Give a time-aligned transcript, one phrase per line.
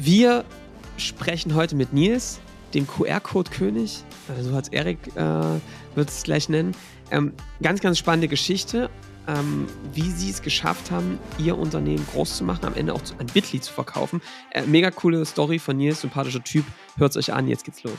[0.00, 0.44] Wir
[0.96, 2.38] sprechen heute mit Nils,
[2.72, 4.04] dem QR-Code-König.
[4.40, 5.20] So hat es Erik, äh,
[5.96, 6.76] wird es gleich nennen.
[7.10, 8.90] Ähm, ganz, ganz spannende Geschichte,
[9.26, 13.26] ähm, wie sie es geschafft haben, ihr Unternehmen groß zu machen, am Ende auch ein
[13.26, 14.22] Bitly zu verkaufen.
[14.52, 16.64] Äh, mega coole Story von Nils, sympathischer Typ.
[16.96, 17.98] Hört es euch an, jetzt geht's los.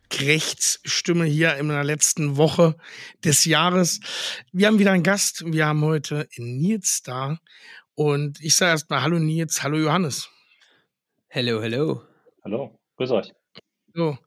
[0.19, 2.75] Rechtsstimme hier in der letzten Woche
[3.23, 3.99] des Jahres.
[4.51, 5.43] Wir haben wieder einen Gast.
[5.45, 7.37] Wir haben heute Nils da.
[7.95, 10.29] Und ich sage erstmal Hallo Nils, hallo Johannes.
[11.27, 12.03] Hello, hello.
[12.43, 13.31] Hallo, grüß euch.
[13.93, 14.17] So.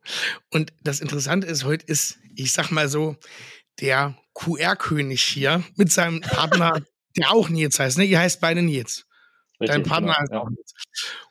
[0.50, 3.16] Und das Interessante ist, heute ist, ich sag mal so,
[3.80, 6.80] der QR-König hier mit seinem Partner,
[7.16, 7.98] der auch Nils heißt.
[7.98, 8.04] Ne?
[8.04, 9.06] Ihr heißt beide Nils.
[9.60, 10.40] Richtig, Dein Partner genau, heißt ja.
[10.40, 10.74] auch Nils.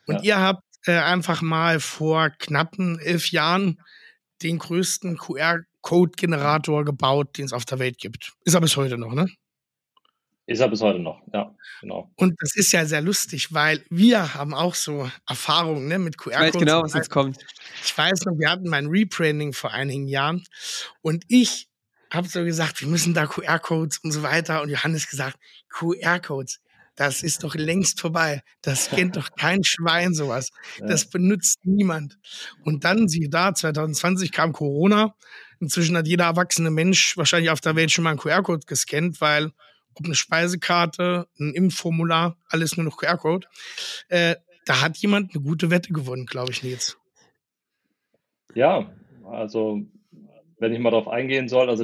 [0.08, 0.22] Und ja.
[0.24, 3.80] ihr habt äh, einfach mal vor knappen elf Jahren
[4.44, 8.34] den größten QR-Code-Generator gebaut, den es auf der Welt gibt.
[8.44, 9.28] Ist er bis heute noch, ne?
[10.46, 12.12] Ist er bis heute noch, ja, genau.
[12.18, 16.48] Und das ist ja sehr lustig, weil wir haben auch so Erfahrungen ne, mit QR-Codes.
[16.48, 17.38] Ich weiß genau, was jetzt kommt.
[17.84, 20.44] Ich weiß noch, wir hatten mein Rebranding vor einigen Jahren
[21.02, 21.70] und ich
[22.14, 24.62] habe so gesagt, wir müssen da QR-Codes und so weiter.
[24.62, 25.38] Und Johannes gesagt,
[25.70, 26.62] QR-Codes,
[26.96, 28.44] das ist doch längst vorbei.
[28.62, 30.50] Das kennt doch kein Schwein sowas.
[30.80, 32.18] Das benutzt niemand.
[32.64, 35.16] Und dann, siehe da, 2020 kam Corona.
[35.60, 39.52] Inzwischen hat jeder erwachsene Mensch wahrscheinlich auf der Welt schon mal einen QR-Code gescannt, weil
[39.96, 43.48] ob eine Speisekarte, ein Impfformular, alles nur noch QR-Code.
[44.10, 44.36] Äh,
[44.66, 46.98] da hat jemand eine gute Wette gewonnen, glaube ich, Nils.
[48.56, 48.92] Ja,
[49.26, 49.82] also
[50.64, 51.84] wenn ich mal darauf eingehen soll, also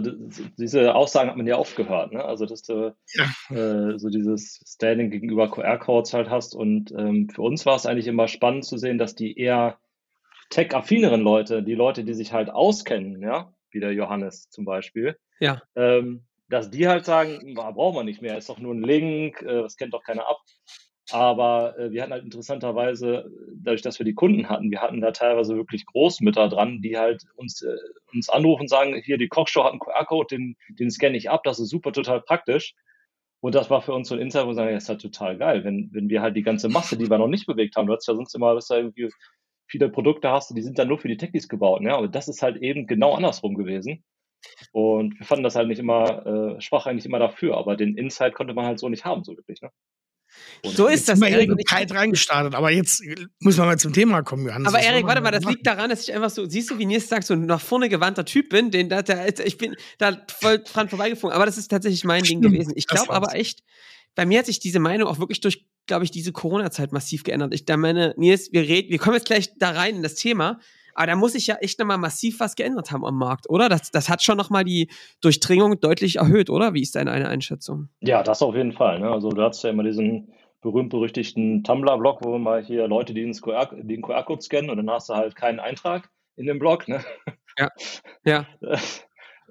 [0.57, 2.23] diese Aussagen hat man ja oft gehört, ne?
[2.23, 3.25] Also dass du ja.
[3.55, 6.55] äh, so dieses Standing gegenüber QR-Codes halt hast.
[6.55, 9.77] Und ähm, für uns war es eigentlich immer spannend zu sehen, dass die eher
[10.49, 15.61] tech-affineren Leute, die Leute, die sich halt auskennen, ja, wie der Johannes zum Beispiel, ja.
[15.75, 19.61] ähm, dass die halt sagen, brauchen wir nicht mehr, ist doch nur ein Link, äh,
[19.61, 20.39] das kennt doch keiner ab.
[21.11, 25.11] Aber äh, wir hatten halt interessanterweise, dadurch, dass wir die Kunden hatten, wir hatten da
[25.11, 27.75] teilweise wirklich Großmütter dran, die halt uns, äh,
[28.13, 31.43] uns anrufen und sagen, hier, die Kochshow hat einen QR-Code, den, den scanne ich ab,
[31.43, 32.75] das ist super, total praktisch.
[33.41, 35.37] Und das war für uns so ein Insight, wo wir sagen, ja, ist halt total
[35.37, 37.93] geil, wenn, wenn wir halt die ganze Masse, die wir noch nicht bewegt haben, du
[37.93, 39.09] hast ja sonst immer, dass du irgendwie
[39.67, 41.93] viele Produkte hast, die sind dann nur für die Techies gebaut, ne?
[41.93, 44.03] aber das ist halt eben genau andersrum gewesen.
[44.71, 48.33] Und wir fanden das halt nicht immer, äh, schwach eigentlich immer dafür, aber den Insight
[48.35, 49.69] konnte man halt so nicht haben, so wirklich, ne?
[50.63, 51.21] Und so ist das.
[51.21, 53.03] Erik und kalt reingestartet, aber jetzt
[53.39, 54.67] muss man mal zum Thema kommen, Johannes.
[54.67, 57.07] Aber Erik, warte mal, das liegt daran, dass ich einfach so, siehst du, wie Nils
[57.07, 60.89] sagt, so nach vorne gewandter Typ bin, den da, der, ich bin da voll dran
[60.89, 61.35] vorbeigeflogen.
[61.35, 62.73] Aber das ist tatsächlich mein Stimmt, Ding gewesen.
[62.75, 63.63] Ich glaube aber echt,
[64.15, 67.53] bei mir hat sich diese Meinung auch wirklich durch, glaube ich, diese Corona-Zeit massiv geändert.
[67.53, 70.59] Ich da meine, Nils, wir reden, wir kommen jetzt gleich da rein in das Thema.
[70.99, 73.69] Aber da muss sich ja echt nochmal massiv was geändert haben am Markt, oder?
[73.69, 74.89] Das, das hat schon nochmal die
[75.21, 76.73] Durchdringung deutlich erhöht, oder?
[76.73, 77.87] Wie ist deine Einschätzung?
[78.01, 78.99] Ja, das auf jeden Fall.
[78.99, 79.09] Ne?
[79.09, 84.41] Also du hast ja immer diesen berühmt-berüchtigten Tumblr-Blog, wo mal hier Leute, die den QR-Code
[84.41, 86.89] scannen und dann hast du halt keinen Eintrag in dem Blog.
[86.89, 87.01] Ne?
[87.57, 87.69] Ja,
[88.25, 88.45] ja.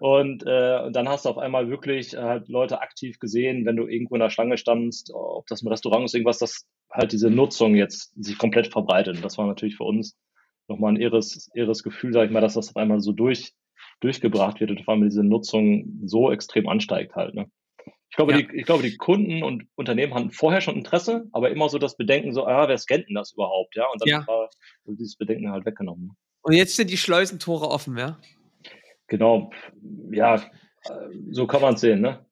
[0.00, 3.88] Und, äh, und dann hast du auf einmal wirklich halt Leute aktiv gesehen, wenn du
[3.88, 7.74] irgendwo in der Schlange standst, ob das ein Restaurant ist, irgendwas, dass halt diese Nutzung
[7.74, 9.16] jetzt sich komplett verbreitet.
[9.16, 10.16] Und das war natürlich für uns
[10.68, 13.54] nochmal ein irres, irres Gefühl, sag ich mal, dass das auf einmal so durch,
[14.00, 17.34] durchgebracht wird und auf einmal diese Nutzung so extrem ansteigt halt.
[17.34, 17.50] Ne?
[18.10, 18.38] Ich glaube, ja.
[18.38, 21.96] die, ich glaube, die Kunden und Unternehmen hatten vorher schon Interesse, aber immer so das
[21.96, 23.76] Bedenken, so, ah, wer scannt denn das überhaupt?
[23.76, 24.26] Ja, und dann ja.
[24.26, 24.48] war
[24.86, 26.16] dieses Bedenken halt weggenommen.
[26.42, 28.18] Und jetzt sind die Schleusentore offen, ja?
[29.08, 29.50] Genau,
[30.10, 30.42] ja,
[31.30, 32.24] so kann man es sehen, ne?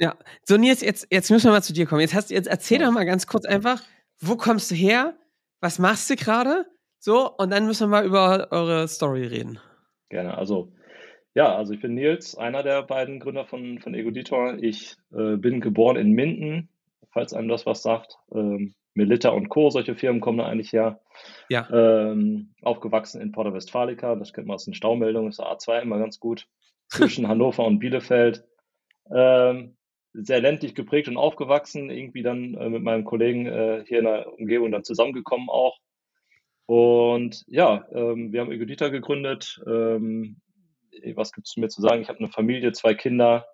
[0.00, 2.00] Ja, so Nils, jetzt, jetzt müssen wir mal zu dir kommen.
[2.00, 3.82] Jetzt, hast, jetzt erzähl doch mal ganz kurz einfach,
[4.20, 5.18] wo kommst du her?
[5.60, 6.66] Was machst du gerade?
[6.98, 9.58] So, und dann müssen wir mal über eure Story reden.
[10.08, 10.72] Gerne, also
[11.34, 14.56] ja, also ich bin Nils, einer der beiden Gründer von, von Egoditor.
[14.60, 16.68] Ich äh, bin geboren in Minden,
[17.12, 18.16] falls einem das was sagt.
[18.34, 21.00] Ähm, Melita und Co., solche Firmen kommen da eigentlich her.
[21.48, 21.68] Ja.
[21.70, 25.98] Ähm, aufgewachsen in Porta Westfalica, das kennt man aus den Staumeldungen, ist der A2 immer
[25.98, 26.48] ganz gut,
[26.88, 28.44] zwischen Hannover und Bielefeld.
[29.14, 29.76] Ähm,
[30.12, 34.32] sehr ländlich geprägt und aufgewachsen, irgendwie dann äh, mit meinem Kollegen äh, hier in der
[34.32, 35.78] Umgebung dann zusammengekommen auch.
[36.68, 40.36] Und ja, ähm, wir haben Egudita gegründet, ähm,
[41.14, 42.02] was gibt es mir zu sagen?
[42.02, 43.46] Ich habe eine Familie, zwei Kinder,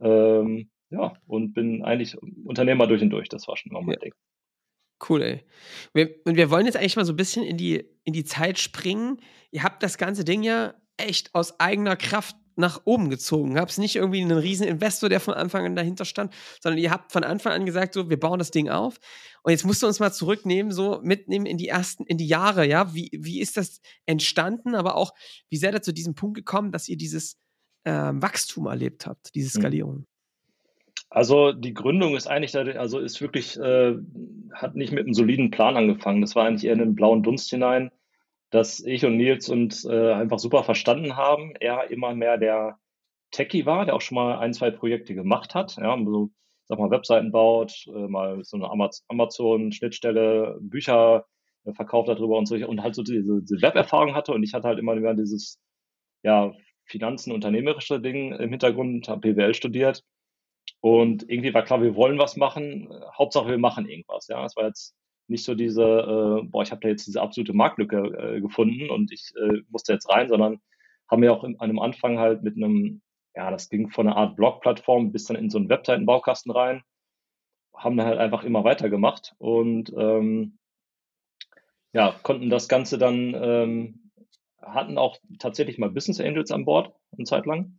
[0.00, 3.28] ähm, ja, und bin eigentlich Unternehmer durch und durch.
[3.28, 4.00] Das war schon immer mein ja.
[4.00, 4.14] Ding.
[5.08, 5.44] Cool, ey.
[5.94, 8.58] Wir, und wir wollen jetzt eigentlich mal so ein bisschen in die, in die Zeit
[8.58, 9.20] springen.
[9.52, 13.52] Ihr habt das ganze Ding ja echt aus eigener Kraft nach oben gezogen.
[13.52, 16.90] Ihr habt nicht irgendwie einen riesen Investor, der von Anfang an dahinter stand, sondern ihr
[16.90, 18.98] habt von Anfang an gesagt, so, wir bauen das Ding auf.
[19.42, 22.66] Und jetzt musst du uns mal zurücknehmen, so mitnehmen in die ersten, in die Jahre,
[22.66, 22.94] ja.
[22.94, 25.12] Wie, wie ist das entstanden, aber auch,
[25.50, 27.38] wie seid ihr zu diesem Punkt gekommen, dass ihr dieses
[27.84, 29.60] äh, Wachstum erlebt habt, diese mhm.
[29.60, 30.06] Skalierung?
[31.08, 33.94] Also die Gründung ist eigentlich, also ist wirklich, äh,
[34.52, 36.20] hat nicht mit einem soliden Plan angefangen.
[36.20, 37.90] Das war eigentlich eher in den blauen Dunst hinein,
[38.50, 41.54] dass ich und Nils uns äh, einfach super verstanden haben.
[41.60, 42.78] Er immer mehr der
[43.30, 45.76] Techie war, der auch schon mal ein, zwei Projekte gemacht hat.
[45.76, 46.30] Ja, so,
[46.66, 48.70] sag mal, Webseiten baut, äh, mal so eine
[49.08, 51.26] Amazon-Schnittstelle, Bücher
[51.64, 54.32] äh, verkauft darüber und so und halt so diese, diese Web-Erfahrung hatte.
[54.32, 55.60] Und ich hatte halt immer mehr dieses,
[56.22, 56.52] ja,
[56.84, 60.04] Finanzen, unternehmerische Ding im Hintergrund, habe BWL studiert
[60.80, 62.88] und irgendwie war klar, wir wollen was machen.
[63.16, 64.28] Hauptsache, wir machen irgendwas.
[64.28, 64.94] Ja, es war jetzt
[65.28, 67.96] nicht so diese, äh, boah, ich habe da jetzt diese absolute Marktlücke
[68.36, 70.60] äh, gefunden und ich äh, musste jetzt rein, sondern
[71.08, 73.02] haben wir auch in, an einem Anfang halt mit einem,
[73.34, 76.82] ja, das ging von einer Art Blog-Plattform bis dann in so einen Webseitenbaukasten rein,
[77.74, 80.58] haben dann halt einfach immer weitergemacht und ähm,
[81.92, 84.10] ja, konnten das Ganze dann, ähm,
[84.60, 87.78] hatten auch tatsächlich mal Business Angels an Bord, eine Zeit lang.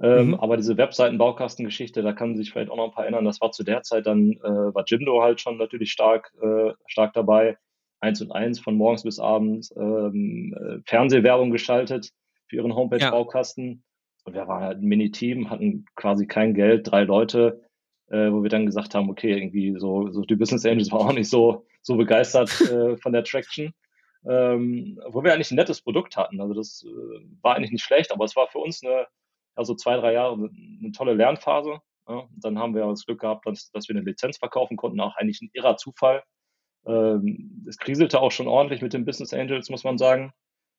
[0.00, 0.34] Ähm, mhm.
[0.34, 3.24] Aber diese Webseiten-Baukasten-Geschichte, da kann sich vielleicht auch noch ein paar erinnern.
[3.24, 7.12] Das war zu der Zeit dann, äh, war Jimdo halt schon natürlich stark, äh, stark
[7.12, 7.56] dabei.
[8.00, 12.10] Eins und eins von morgens bis abends ähm, äh, Fernsehwerbung geschaltet
[12.48, 13.68] für ihren Homepage-Baukasten.
[13.68, 13.78] Ja.
[14.24, 17.62] Und wir waren halt ein Mini-Team, hatten quasi kein Geld, drei Leute,
[18.08, 21.14] äh, wo wir dann gesagt haben, okay, irgendwie so, so die Business Angels waren auch
[21.14, 23.72] nicht so, so begeistert äh, von der Traction.
[24.26, 26.40] Ähm, wo wir eigentlich ein nettes Produkt hatten.
[26.40, 29.06] Also das äh, war eigentlich nicht schlecht, aber es war für uns eine,
[29.54, 31.78] also zwei, drei Jahre eine tolle Lernphase.
[32.08, 32.28] Ja.
[32.36, 35.40] Dann haben wir das Glück gehabt, dass, dass wir eine Lizenz verkaufen konnten, auch eigentlich
[35.40, 36.22] ein irrer Zufall.
[36.86, 40.32] Ähm, es kriselte auch schon ordentlich mit den Business Angels, muss man sagen,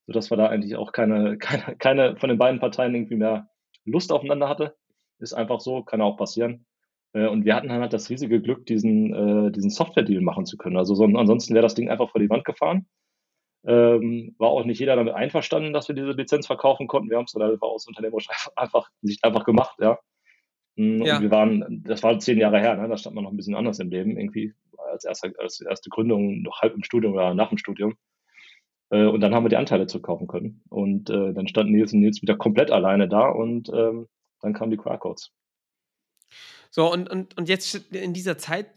[0.07, 3.49] sodass wir da eigentlich auch keine, keine, keine von den beiden Parteien irgendwie mehr
[3.85, 4.75] Lust aufeinander hatte.
[5.19, 6.65] Ist einfach so, kann auch passieren.
[7.13, 10.57] Äh, und wir hatten dann halt das riesige Glück, diesen, äh, diesen Software-Deal machen zu
[10.57, 10.77] können.
[10.77, 12.85] Also so, ansonsten wäre das Ding einfach vor die Wand gefahren.
[13.67, 17.09] Ähm, war auch nicht jeder damit einverstanden, dass wir diese Lizenz verkaufen konnten.
[17.09, 19.99] Wir haben es dann einfach aus unternehmerisch einfach, nicht einfach gemacht, ja.
[20.75, 21.21] Mm, und ja.
[21.21, 22.87] wir waren, das war zehn Jahre her, ne?
[22.87, 24.53] da stand man noch ein bisschen anders im Leben, irgendwie
[24.91, 27.95] als erste, als erste Gründung, noch halb im Studium oder nach dem Studium.
[28.89, 30.61] Äh, und dann haben wir die Anteile zurückkaufen können.
[30.69, 34.07] Und äh, dann standen Nils und Nils wieder komplett alleine da und ähm,
[34.41, 35.31] dann kamen die QR-Codes.
[36.69, 38.67] So, und, und, und jetzt in dieser Zeit,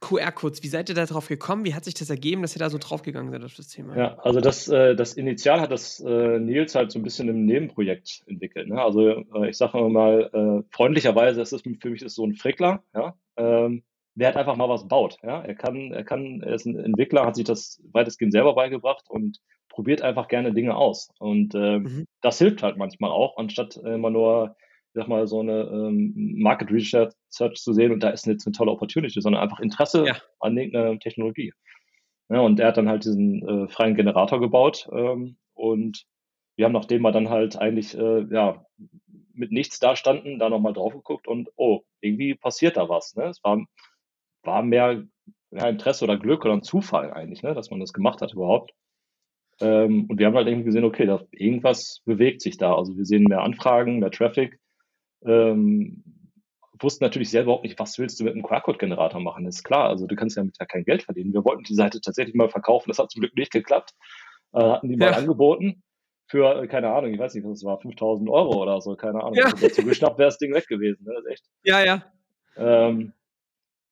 [0.00, 1.64] QR-Codes, wie seid ihr da drauf gekommen?
[1.64, 3.96] Wie hat sich das ergeben, dass ihr da so draufgegangen seid auf das Thema?
[3.96, 7.46] Ja, also das, äh, das Initial hat das äh, Nils halt so ein bisschen im
[7.46, 8.68] Nebenprojekt entwickelt.
[8.68, 8.80] Ne?
[8.80, 13.14] Also äh, ich sage mal, freundlicherweise ist es für mich ist so ein Frickler, ja,
[13.36, 13.82] ähm,
[14.14, 15.18] der halt einfach mal was baut.
[15.22, 15.42] Ja?
[15.42, 19.40] Er kann, er kann, er ist ein Entwickler, hat sich das weitestgehend selber beigebracht und
[19.68, 21.10] probiert einfach gerne Dinge aus.
[21.18, 22.04] Und ähm, mhm.
[22.22, 24.56] das hilft halt manchmal auch, anstatt immer nur
[24.96, 28.72] sag mal, so eine ähm, Market Research zu sehen und da ist jetzt eine tolle
[28.72, 30.16] Opportunity, sondern einfach Interesse ja.
[30.40, 31.52] an irgendeiner Technologie.
[32.28, 36.06] Ja, und er hat dann halt diesen äh, freien Generator gebaut ähm, und
[36.56, 38.64] wir haben, nachdem wir dann halt eigentlich äh, ja,
[39.34, 43.14] mit nichts da standen, da nochmal drauf geguckt und oh, irgendwie passiert da was.
[43.14, 43.24] Ne?
[43.24, 43.62] Es war,
[44.44, 45.04] war mehr
[45.50, 47.54] ja, Interesse oder Glück oder ein Zufall eigentlich, ne?
[47.54, 48.72] dass man das gemacht hat überhaupt.
[49.60, 52.74] Ähm, und wir haben halt irgendwie gesehen, okay, da, irgendwas bewegt sich da.
[52.74, 54.58] Also wir sehen mehr Anfragen, mehr Traffic
[55.26, 56.02] ähm,
[56.78, 59.44] wussten natürlich selber überhaupt nicht, was willst du mit einem QR-Code-Generator machen.
[59.44, 61.32] Das ist klar, also du kannst ja mit ja kein Geld verdienen.
[61.32, 63.94] Wir wollten die Seite tatsächlich mal verkaufen, das hat zum Glück nicht geklappt.
[64.52, 65.16] Äh, hatten die mal ja.
[65.16, 65.82] angeboten
[66.28, 69.34] für, keine Ahnung, ich weiß nicht, was es war, 5000 Euro oder so, keine Ahnung.
[69.34, 69.44] Ja.
[69.44, 71.14] Also dazu geschnappt wäre das Ding weg gewesen, ne?
[71.14, 71.44] Das ist echt.
[71.62, 72.04] Ja, ja.
[72.56, 73.12] Ähm,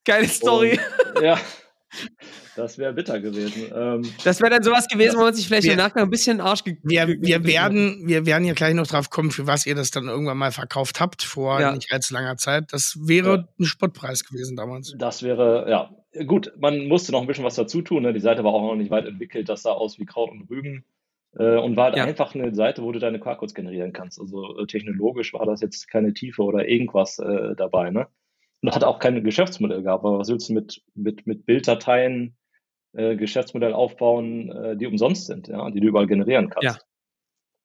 [0.05, 0.79] Geile Story.
[1.15, 1.39] Und, ja.
[2.57, 3.73] Das wäre bitter gewesen.
[3.75, 6.41] Ähm, das wäre dann sowas gewesen, wo man sich vielleicht wir, im Nachgang ein bisschen
[6.41, 9.75] Arsch ge wir, wir werden, wir werden ja gleich noch drauf kommen, für was ihr
[9.75, 11.73] das dann irgendwann mal verkauft habt, vor ja.
[11.73, 12.73] nicht allzu langer Zeit.
[12.73, 13.49] Das wäre ja.
[13.59, 14.95] ein Spottpreis gewesen damals.
[14.99, 15.91] Das wäre, ja.
[16.27, 18.05] Gut, man musste noch ein bisschen was dazu tun.
[18.05, 18.13] Ne?
[18.13, 19.49] Die Seite war auch noch nicht weit entwickelt.
[19.49, 20.85] Das sah aus wie Kraut und Rüben.
[21.37, 22.05] Äh, und war halt ja.
[22.05, 24.21] einfach eine Seite, wo du deine QR-Codes generieren kannst.
[24.21, 27.91] Also äh, technologisch war das jetzt keine Tiefe oder irgendwas äh, dabei.
[27.91, 28.07] Ne?
[28.65, 30.05] Und hat auch kein Geschäftsmodell gehabt.
[30.05, 32.35] Aber was willst du mit, mit, mit Bilddateien
[32.95, 36.87] äh, Geschäftsmodell aufbauen, äh, die umsonst sind, ja, die du überall generieren kannst.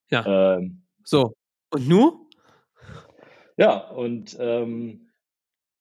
[0.09, 0.23] Ja.
[0.25, 0.57] ja.
[0.57, 1.35] Ähm, so.
[1.69, 2.27] Und nu?
[3.55, 5.11] Ja, und ähm,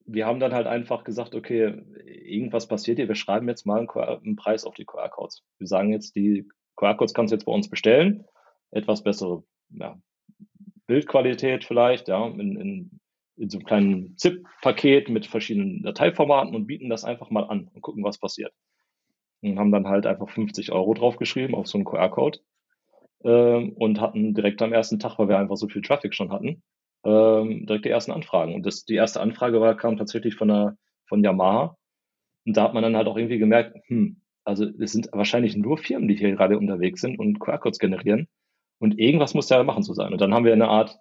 [0.04, 3.88] wir haben dann halt einfach gesagt, okay, irgendwas passiert hier, wir schreiben jetzt mal einen,
[3.88, 5.42] einen Preis auf die QR-Codes.
[5.58, 8.24] Wir sagen jetzt, die QR-Codes kannst du jetzt bei uns bestellen,
[8.70, 9.98] etwas bessere ja,
[10.86, 13.00] Bildqualität vielleicht, ja, in, in
[13.38, 17.82] in so einem kleinen ZIP-Paket mit verschiedenen Dateiformaten und bieten das einfach mal an und
[17.82, 18.52] gucken, was passiert.
[19.40, 22.40] Und haben dann halt einfach 50 Euro draufgeschrieben auf so einen QR-Code
[23.24, 26.62] ähm, und hatten direkt am ersten Tag, weil wir einfach so viel Traffic schon hatten,
[27.04, 28.54] ähm, direkt die ersten Anfragen.
[28.54, 30.76] Und das, die erste Anfrage war, kam tatsächlich von, der,
[31.06, 31.76] von Yamaha.
[32.46, 35.78] Und da hat man dann halt auch irgendwie gemerkt, hm, also es sind wahrscheinlich nur
[35.78, 38.28] Firmen, die hier gerade unterwegs sind und QR-Codes generieren.
[38.80, 40.12] Und irgendwas muss da machen zu sein.
[40.12, 40.98] Und dann haben wir eine Art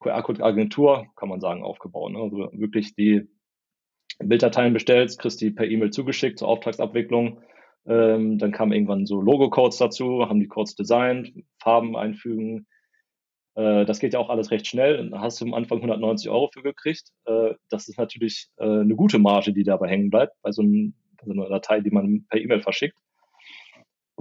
[0.00, 2.12] QR-Code-Agentur, kann man sagen, aufgebaut.
[2.12, 2.18] Ne?
[2.18, 3.28] Also wirklich die
[4.18, 7.42] Bilddateien bestellst, kriegst die per E-Mail zugeschickt zur Auftragsabwicklung.
[7.86, 12.66] Ähm, dann kamen irgendwann so Logo-Codes dazu, haben die Codes designt, Farben einfügen.
[13.54, 15.10] Äh, das geht ja auch alles recht schnell.
[15.10, 17.10] Da hast du am Anfang 190 Euro für gekriegt.
[17.24, 20.94] Äh, das ist natürlich äh, eine gute Marge, die dabei hängen bleibt, bei so, einem,
[21.18, 22.98] bei so einer Datei, die man per E-Mail verschickt.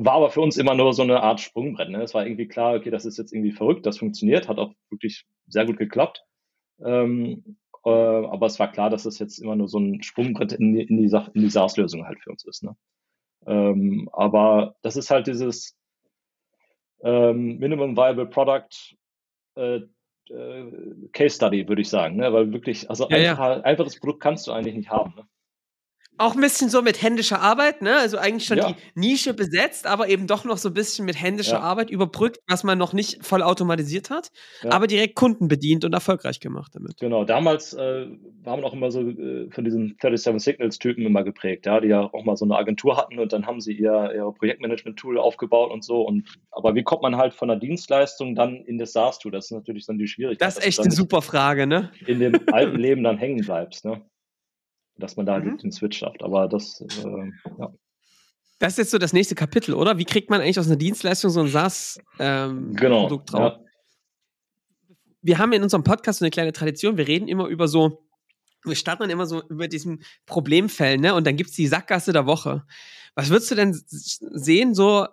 [0.01, 1.89] War aber für uns immer nur so eine Art Sprungbrett.
[1.89, 2.01] Ne?
[2.01, 5.25] Es war irgendwie klar, okay, das ist jetzt irgendwie verrückt, das funktioniert, hat auch wirklich
[5.48, 6.24] sehr gut geklappt.
[6.82, 10.74] Ähm, äh, aber es war klar, dass es jetzt immer nur so ein Sprungbrett in
[10.74, 12.63] die, in die, in die SaaS-Lösung halt für uns ist.
[12.63, 12.75] Ne?
[13.46, 15.75] Ähm, aber das ist halt dieses
[17.01, 18.96] ähm, Minimum Viable Product
[19.56, 19.82] äh,
[20.29, 22.18] äh, Case Study, würde ich sagen.
[22.18, 22.32] Ne?
[22.32, 23.62] Weil wirklich, also ja, einfach, ja.
[23.63, 25.13] einfaches Produkt kannst du eigentlich nicht haben.
[25.15, 25.24] Ne?
[26.20, 27.96] Auch ein bisschen so mit händischer Arbeit, ne?
[27.96, 28.72] Also eigentlich schon ja.
[28.72, 31.62] die Nische besetzt, aber eben doch noch so ein bisschen mit händischer ja.
[31.62, 34.72] Arbeit überbrückt, was man noch nicht voll automatisiert hat, ja.
[34.72, 36.98] aber direkt Kunden bedient und erfolgreich gemacht damit.
[37.00, 38.08] Genau, damals äh,
[38.44, 42.02] waren wir auch immer so äh, von diesen 37 Signals-Typen immer geprägt, ja, die ja
[42.02, 45.86] auch mal so eine Agentur hatten und dann haben sie ihr, ihr Projektmanagement-Tool aufgebaut und
[45.86, 46.02] so.
[46.02, 49.32] Und aber wie kommt man halt von der Dienstleistung dann in das SaaS-Tool?
[49.32, 50.46] Das ist natürlich dann die Schwierigkeit.
[50.46, 51.92] Das ist echt eine super Frage, ne?
[52.06, 54.02] In dem alten Leben dann hängen bleibst, ne?
[55.00, 55.58] Dass man da halt mhm.
[55.58, 56.24] den Switch schafft.
[56.24, 57.74] Aber das, äh, ja.
[58.60, 59.98] Das ist jetzt so das nächste Kapitel, oder?
[59.98, 63.53] Wie kriegt man eigentlich aus einer Dienstleistung so ein SaaS-Produkt ähm, genau, drauf?
[63.53, 63.60] Ja.
[65.22, 66.98] Wir haben in unserem Podcast so eine kleine Tradition.
[66.98, 68.06] Wir reden immer über so,
[68.65, 71.15] wir starten dann immer so über diesen Problemfällen, ne?
[71.15, 72.65] Und dann gibt es die Sackgasse der Woche.
[73.15, 75.08] Was würdest du denn sehen, so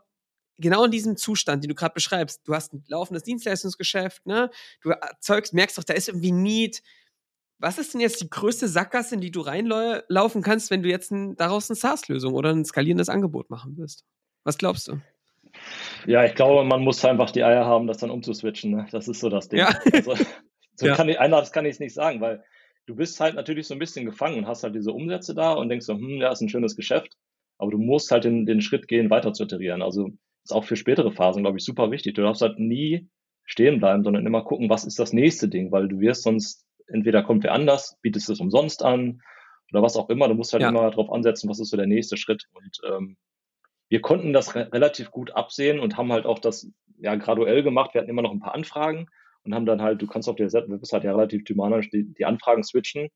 [0.58, 2.40] genau in diesem Zustand, den du gerade beschreibst?
[2.44, 4.50] Du hast ein laufendes Dienstleistungsgeschäft, ne?
[4.82, 6.82] Du erzeugst, merkst doch, da ist irgendwie Need
[7.58, 11.10] was ist denn jetzt die größte Sackgasse, in die du reinlaufen kannst, wenn du jetzt
[11.10, 14.04] ein, daraus eine SaaS-Lösung oder ein skalierendes Angebot machen wirst?
[14.44, 15.00] Was glaubst du?
[16.06, 18.72] Ja, ich glaube, man muss einfach die Eier haben, das dann umzuswitchen.
[18.72, 18.86] Ne?
[18.90, 19.60] Das ist so das Ding.
[19.60, 19.78] Ja.
[19.92, 20.14] Also,
[20.74, 20.94] so ja.
[20.94, 22.44] kann ich, das kann ich nicht sagen, weil
[22.86, 25.68] du bist halt natürlich so ein bisschen gefangen und hast halt diese Umsätze da und
[25.68, 27.16] denkst so, hm, ja, ist ein schönes Geschäft,
[27.58, 29.82] aber du musst halt den, den Schritt gehen, weiter zu iterieren.
[29.82, 30.10] Also
[30.44, 32.14] ist auch für spätere Phasen, glaube ich, super wichtig.
[32.14, 33.08] Du darfst halt nie
[33.44, 37.22] stehen bleiben, sondern immer gucken, was ist das nächste Ding, weil du wirst sonst entweder
[37.22, 39.22] kommt wer anders, bietest es umsonst an
[39.72, 40.28] oder was auch immer.
[40.28, 40.68] Du musst halt ja.
[40.68, 42.44] immer darauf ansetzen, was ist so der nächste Schritt.
[42.52, 43.16] Und ähm,
[43.88, 47.94] wir konnten das re relativ gut absehen und haben halt auch das ja graduell gemacht.
[47.94, 49.06] Wir hatten immer noch ein paar Anfragen
[49.44, 52.64] und haben dann halt, du kannst auf der Website ja relativ dynamisch die, die Anfragen
[52.64, 53.08] switchen.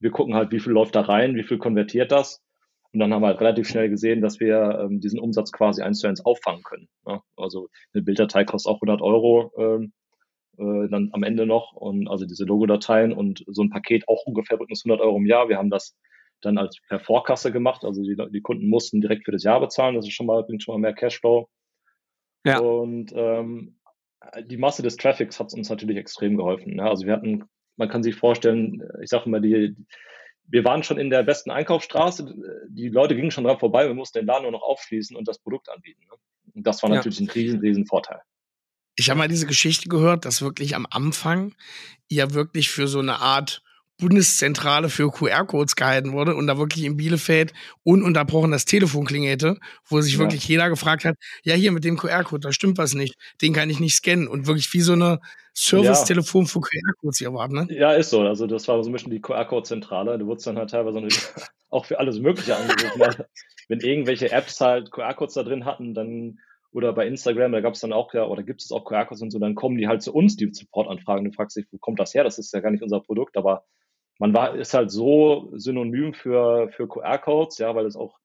[0.00, 2.42] Wir gucken halt, wie viel läuft da rein, wie viel konvertiert das.
[2.92, 6.00] Und dann haben wir halt relativ schnell gesehen, dass wir ähm, diesen Umsatz quasi eins
[6.00, 6.88] zu eins auffangen können.
[7.06, 7.20] Ne?
[7.36, 9.52] Also eine Bilddatei kostet auch 100 Euro.
[9.58, 9.92] Ähm,
[10.58, 14.58] äh, dann am Ende noch und also diese Logodateien und so ein Paket auch ungefähr
[14.58, 15.48] rückens 100 Euro im Jahr.
[15.48, 15.96] Wir haben das
[16.40, 19.94] dann als per Vorkasse gemacht, also die, die Kunden mussten direkt für das Jahr bezahlen,
[19.94, 21.48] das ist schon mal, bringt schon mal mehr Cashflow.
[22.44, 22.60] Ja.
[22.60, 23.78] Und ähm,
[24.44, 26.76] die Masse des Traffics hat uns natürlich extrem geholfen.
[26.76, 26.84] Ne?
[26.84, 27.44] Also wir hatten,
[27.76, 29.76] man kann sich vorstellen, ich sage mal, die,
[30.46, 32.34] wir waren schon in der besten Einkaufsstraße,
[32.68, 35.38] die Leute gingen schon dran vorbei, wir mussten den Laden nur noch aufschließen und das
[35.38, 36.02] Produkt anbieten.
[36.08, 36.16] Ne?
[36.54, 37.26] Und das war natürlich ja.
[37.26, 38.20] ein riesen, riesen Vorteil.
[38.98, 41.54] Ich habe mal diese Geschichte gehört, dass wirklich am Anfang
[42.10, 43.62] ja wirklich für so eine Art
[44.00, 47.52] Bundeszentrale für QR-Codes gehalten wurde und da wirklich in Bielefeld
[47.84, 50.18] ununterbrochen das Telefon klingelte, wo sich ja.
[50.20, 51.14] wirklich jeder gefragt hat,
[51.44, 54.46] ja hier mit dem QR-Code, da stimmt was nicht, den kann ich nicht scannen und
[54.48, 55.20] wirklich wie so eine
[55.54, 56.48] Service-Telefon ja.
[56.48, 57.68] für QR-Codes hier war, ne?
[57.70, 60.70] Ja, ist so, also das war so ein bisschen die QR-Code-Zentrale, du wurdest dann halt
[60.70, 61.00] teilweise
[61.70, 63.24] auch für alles mögliche angerufen,
[63.68, 66.38] wenn irgendwelche Apps halt QR-Codes da drin hatten, dann
[66.72, 69.30] oder bei Instagram, da gab es dann auch ja, oder gibt es auch QR-Codes und
[69.30, 71.24] so, dann kommen die halt zu uns, die Support-Anfragen.
[71.24, 72.24] Du fragst dich, wo kommt das her?
[72.24, 73.64] Das ist ja gar nicht unser Produkt, aber
[74.18, 78.18] man war, ist halt so synonym für, für QR-Codes, ja, weil es auch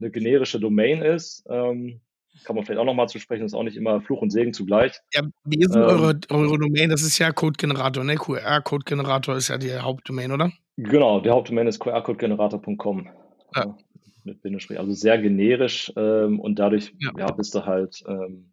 [0.00, 1.44] eine generische Domain ist.
[1.50, 2.00] Ähm,
[2.44, 5.00] kann man vielleicht auch nochmal zu sprechen, ist auch nicht immer Fluch und Segen zugleich.
[5.12, 6.90] Ja, wie ist denn ähm, eure, eure Domain?
[6.90, 8.14] Das ist ja Code-Generator, ne?
[8.14, 10.52] QR-Code-Generator ist ja die Hauptdomain, oder?
[10.76, 13.08] Genau, die Hauptdomain ist qrcodegenerator.com.
[13.56, 13.76] Ja
[14.24, 17.12] mit Bindestrich, also sehr generisch ähm, und dadurch ja.
[17.18, 17.30] ja.
[17.32, 18.52] bist du halt ähm,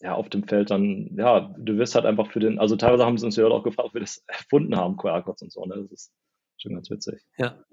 [0.00, 3.18] ja auf dem Feld dann, ja, du wirst halt einfach für den, also teilweise haben
[3.18, 5.86] sie uns ja auch gefragt, ob wir das erfunden haben, QR-Codes und so, ne?
[5.90, 6.12] Das ist
[6.58, 7.22] schon ganz witzig.
[7.38, 7.64] Ja.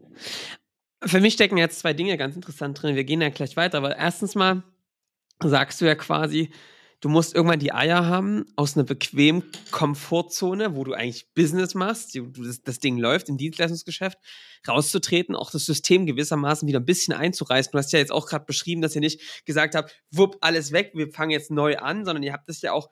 [1.03, 2.95] Für mich stecken jetzt zwei Dinge ganz interessant drin.
[2.95, 4.63] Wir gehen ja gleich weiter, aber erstens mal
[5.39, 6.51] sagst du ja quasi,
[7.01, 12.17] du musst irgendwann die Eier haben aus einer bequemen Komfortzone, wo du eigentlich Business machst,
[12.37, 14.17] das, das Ding läuft im Dienstleistungsgeschäft,
[14.67, 17.71] rauszutreten, auch das System gewissermaßen wieder ein bisschen einzureißen.
[17.71, 20.91] Du hast ja jetzt auch gerade beschrieben, dass ihr nicht gesagt habt, wupp, alles weg,
[20.93, 22.89] wir fangen jetzt neu an, sondern ihr habt das ja auch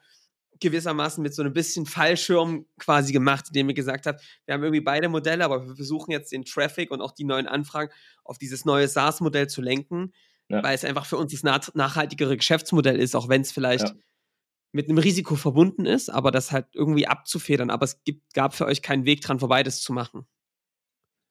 [0.59, 4.81] gewissermaßen mit so einem bisschen Fallschirm quasi gemacht, indem ihr gesagt habt, wir haben irgendwie
[4.81, 7.91] beide Modelle, aber wir versuchen jetzt den Traffic und auch die neuen Anfragen
[8.25, 10.11] auf dieses neue SaaS-Modell zu lenken,
[10.49, 10.63] ja.
[10.63, 13.95] weil es einfach für uns das nachhaltigere Geschäftsmodell ist, auch wenn es vielleicht ja.
[14.71, 17.69] mit einem Risiko verbunden ist, aber das halt irgendwie abzufedern.
[17.69, 20.27] Aber es gibt, gab für euch keinen Weg dran vorbei, das zu machen.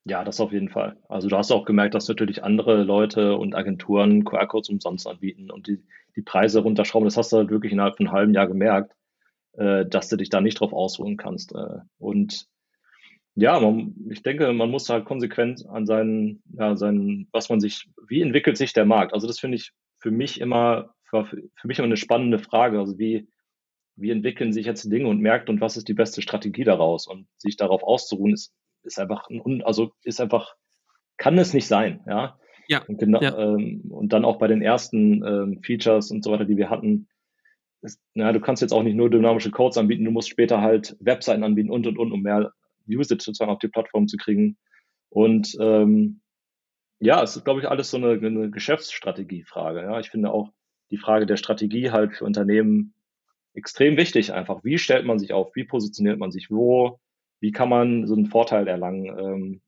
[0.04, 0.96] Ja, das auf jeden Fall.
[1.08, 5.66] Also du hast auch gemerkt, dass natürlich andere Leute und Agenturen QR-Codes umsonst anbieten und
[5.66, 5.84] die,
[6.16, 7.04] die Preise runterschrauben.
[7.04, 8.94] Das hast du halt wirklich innerhalb von einem halben Jahr gemerkt
[9.58, 11.54] äh, dass du dich da nicht drauf ausruhen kannst.
[11.54, 12.46] Äh, und
[13.38, 17.88] ja, man, ich denke, man muss halt konsequent an seinen, ja, seinen, was man sich,
[18.08, 19.14] wie entwickelt sich der Markt?
[19.14, 22.80] Also das finde ich für mich immer, für, für mich immer eine spannende Frage.
[22.80, 23.28] Also wie,
[23.94, 27.06] wie entwickeln sich jetzt Dinge und Märkte und was ist die beste Strategie daraus?
[27.06, 28.52] Und sich darauf auszuruhen, ist,
[28.82, 30.56] ist einfach, ein, also ist einfach,
[31.16, 32.38] kann es nicht sein, ja.
[32.66, 32.82] Ja.
[32.88, 33.38] Und, genau, ja.
[33.38, 37.08] Ähm, und dann auch bei den ersten ähm, Features und so weiter, die wir hatten,
[37.82, 40.96] ist, na, du kannst jetzt auch nicht nur dynamische Codes anbieten, du musst später halt
[40.98, 42.52] Webseiten anbieten und und und, um mehr
[42.88, 44.56] Usage sozusagen auf die Plattform zu kriegen.
[45.10, 46.20] Und ähm,
[47.00, 49.82] ja, es ist, glaube ich, alles so eine, eine Geschäftsstrategiefrage.
[49.82, 50.50] Ja, ich finde auch
[50.90, 52.94] die Frage der Strategie halt für Unternehmen
[53.54, 54.32] extrem wichtig.
[54.32, 56.98] Einfach, wie stellt man sich auf, wie positioniert man sich wo,
[57.40, 59.60] wie kann man so einen Vorteil erlangen ähm,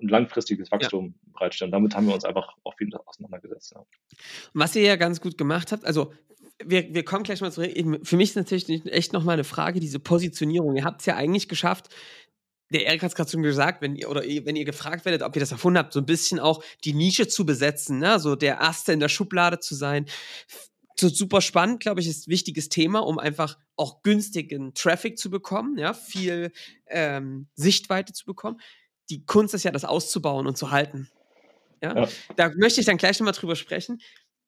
[0.00, 1.32] und langfristiges Wachstum ja.
[1.32, 1.72] bereitstellen.
[1.72, 3.72] Damit haben wir uns einfach auch viel auseinandergesetzt.
[3.74, 3.84] Ja.
[4.52, 6.12] Was ihr ja ganz gut gemacht habt, also
[6.64, 7.72] wir, wir kommen gleich mal zurück.
[8.02, 10.76] Für mich ist natürlich echt nochmal eine Frage, diese Positionierung.
[10.76, 11.94] Ihr habt es ja eigentlich geschafft,
[12.70, 15.36] der Erik hat es gerade schon gesagt, wenn ihr oder wenn ihr gefragt werdet, ob
[15.36, 18.18] ihr das erfunden habt, so ein bisschen auch die Nische zu besetzen, ne?
[18.18, 20.06] so der Erste in der Schublade zu sein.
[20.98, 25.30] So super spannend, glaube ich, ist ein wichtiges Thema, um einfach auch günstigen Traffic zu
[25.30, 26.52] bekommen, ja, viel
[26.86, 28.60] ähm, Sichtweite zu bekommen.
[29.10, 31.10] Die Kunst ist ja, das auszubauen und zu halten.
[31.82, 31.94] Ja?
[31.94, 32.08] ja.
[32.36, 34.00] Da möchte ich dann gleich nochmal drüber sprechen.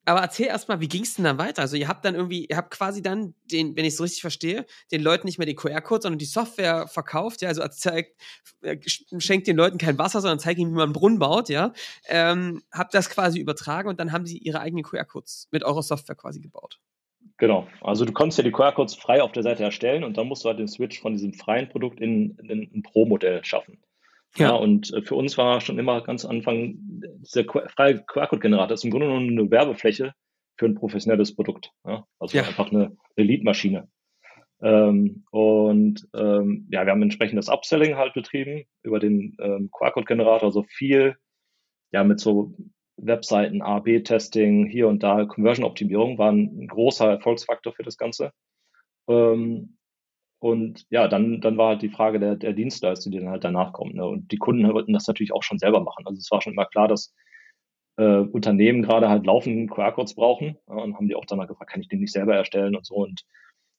[0.09, 1.61] Aber erzähl erstmal, wie ging es denn dann weiter?
[1.61, 4.65] Also ihr habt dann irgendwie, ihr habt quasi dann den, wenn ich es richtig verstehe,
[4.91, 8.19] den Leuten nicht mehr den QR-Code, sondern die Software verkauft, ja, also zeigt,
[8.63, 8.77] äh,
[9.19, 11.73] schenkt den Leuten kein Wasser, sondern zeigt ihnen, wie man einen Brunnen baut, ja.
[12.07, 16.15] Ähm, habt das quasi übertragen und dann haben sie ihre eigenen QR-Codes mit eurer Software
[16.15, 16.79] quasi gebaut.
[17.37, 17.67] Genau.
[17.81, 20.49] Also du konntest ja die QR-Codes frei auf der Seite erstellen und dann musst du
[20.49, 23.77] halt den Switch von diesem freien Produkt in, in ein Pro-Modell schaffen.
[24.37, 24.49] Ja.
[24.49, 24.55] ja.
[24.55, 26.75] und äh, für uns war schon immer ganz Anfang
[27.19, 30.13] dieser freie QR-Code-Generator ist im Grunde genommen eine Werbefläche
[30.57, 31.71] für ein professionelles Produkt.
[31.85, 32.05] Ja?
[32.19, 32.43] Also ja.
[32.43, 33.89] einfach eine, eine Lead-Maschine.
[34.61, 40.63] Ähm, und ähm, ja, wir haben entsprechendes Upselling halt betrieben über den ähm, QR-Code-Generator, also
[40.63, 41.15] viel
[41.91, 42.53] ja mit so
[42.97, 48.31] Webseiten, A-B-Testing, hier und da, Conversion-Optimierung war ein großer Erfolgsfaktor für das Ganze.
[49.07, 49.77] Ähm,
[50.39, 53.73] und ja, dann, dann war halt die Frage der, der Dienstleistung, die dann halt danach
[53.73, 53.95] kommt.
[53.95, 54.05] Ne?
[54.07, 56.05] Und die Kunden wollten das natürlich auch schon selber machen.
[56.07, 57.13] Also es war schon immer klar, dass
[57.97, 61.71] äh, Unternehmen gerade halt laufend QR-Codes brauchen ja, und haben die auch dann mal gefragt,
[61.71, 62.95] kann ich den nicht selber erstellen und so.
[62.95, 63.25] Und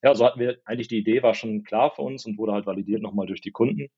[0.03, 2.67] ja, so hatten wir eigentlich die Idee, war schon klar für uns und wurde halt
[2.67, 3.89] validiert nochmal durch die Kunden.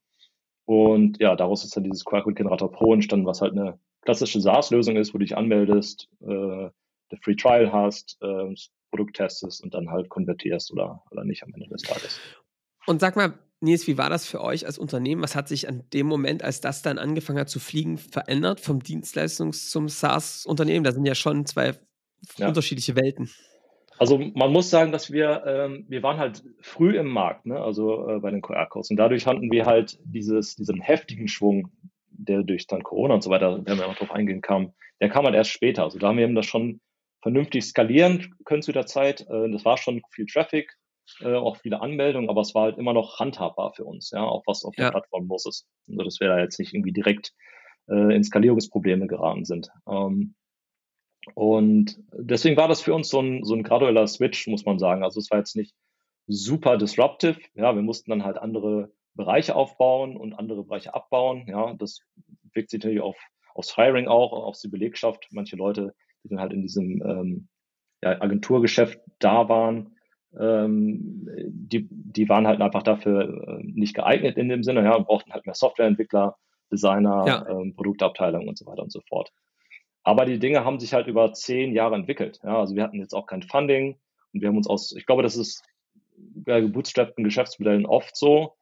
[0.64, 5.12] Und ja, daraus ist dann dieses QR-Code-Generator Pro entstanden, was halt eine klassische SaaS-Lösung ist,
[5.12, 6.70] wo du dich anmeldest, äh,
[7.10, 11.42] der Free Trial hast, äh, das Produkt testest und dann halt konvertierst oder, oder nicht
[11.42, 12.20] am Ende des Tages.
[12.86, 15.22] Und sag mal, Nils, wie war das für euch als Unternehmen?
[15.22, 18.80] Was hat sich an dem Moment, als das dann angefangen hat zu fliegen, verändert vom
[18.80, 20.84] Dienstleistungs- zum SaaS-Unternehmen?
[20.84, 21.74] Da sind ja schon zwei
[22.38, 22.48] ja.
[22.48, 23.30] unterschiedliche Welten.
[23.98, 27.60] Also man muss sagen, dass wir, ähm, wir waren halt früh im Markt, ne?
[27.60, 28.90] also äh, bei den QR-Codes.
[28.90, 31.70] Und dadurch hatten wir halt dieses, diesen heftigen Schwung,
[32.10, 35.24] der durch dann Corona und so weiter, wenn wir noch drauf eingehen kam, der kam
[35.24, 35.84] halt erst später.
[35.84, 36.80] Also da haben wir eben das schon
[37.20, 39.20] vernünftig skalieren können zu der Zeit.
[39.28, 40.76] Äh, das war schon viel Traffic,
[41.20, 44.42] äh, auch viele Anmeldungen, aber es war halt immer noch handhabbar für uns, ja, auch
[44.46, 44.90] was auf der ja.
[44.90, 45.66] Plattform los ist.
[45.88, 47.32] Also dass wir da jetzt nicht irgendwie direkt
[47.88, 49.70] äh, in Skalierungsprobleme geraten sind.
[49.88, 50.34] Ähm,
[51.34, 55.04] und deswegen war das für uns so ein, so ein gradueller Switch, muss man sagen.
[55.04, 55.74] Also es war jetzt nicht
[56.26, 57.38] super disruptive.
[57.54, 61.46] Ja, wir mussten dann halt andere Bereiche aufbauen und andere Bereiche abbauen.
[61.46, 62.00] Ja, das
[62.54, 63.16] wirkt sich natürlich auf,
[63.54, 65.28] aufs Hiring auch, auf die Belegschaft.
[65.30, 67.48] Manche Leute, die dann halt in diesem ähm,
[68.02, 69.96] ja, Agenturgeschäft da waren,
[70.38, 75.06] ähm, die, die waren halt einfach dafür äh, nicht geeignet in dem Sinne, ja, und
[75.06, 76.36] brauchten halt mehr Softwareentwickler,
[76.70, 77.48] Designer, ja.
[77.48, 79.30] ähm, Produktabteilung und so weiter und so fort.
[80.04, 82.40] Aber die Dinge haben sich halt über zehn Jahre entwickelt.
[82.42, 83.98] Ja, also wir hatten jetzt auch kein Funding
[84.32, 85.62] und wir haben uns aus, ich glaube, das ist
[86.16, 88.54] bei gebootstrappten Geschäftsmodellen oft so,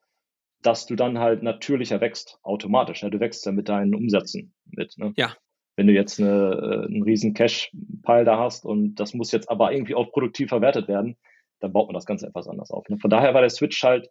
[0.62, 3.02] dass du dann halt natürlicher wächst, automatisch.
[3.02, 4.98] Ja, du wächst ja mit deinen Umsätzen mit.
[4.98, 5.12] Ne?
[5.16, 5.34] Ja.
[5.76, 9.72] Wenn du jetzt eine, äh, einen riesen Cash-Pile da hast und das muss jetzt aber
[9.72, 11.16] irgendwie auch produktiv verwertet werden,
[11.60, 12.88] dann baut man das Ganze etwas anders auf.
[12.88, 12.98] Ne?
[12.98, 14.10] Von daher war der Switch halt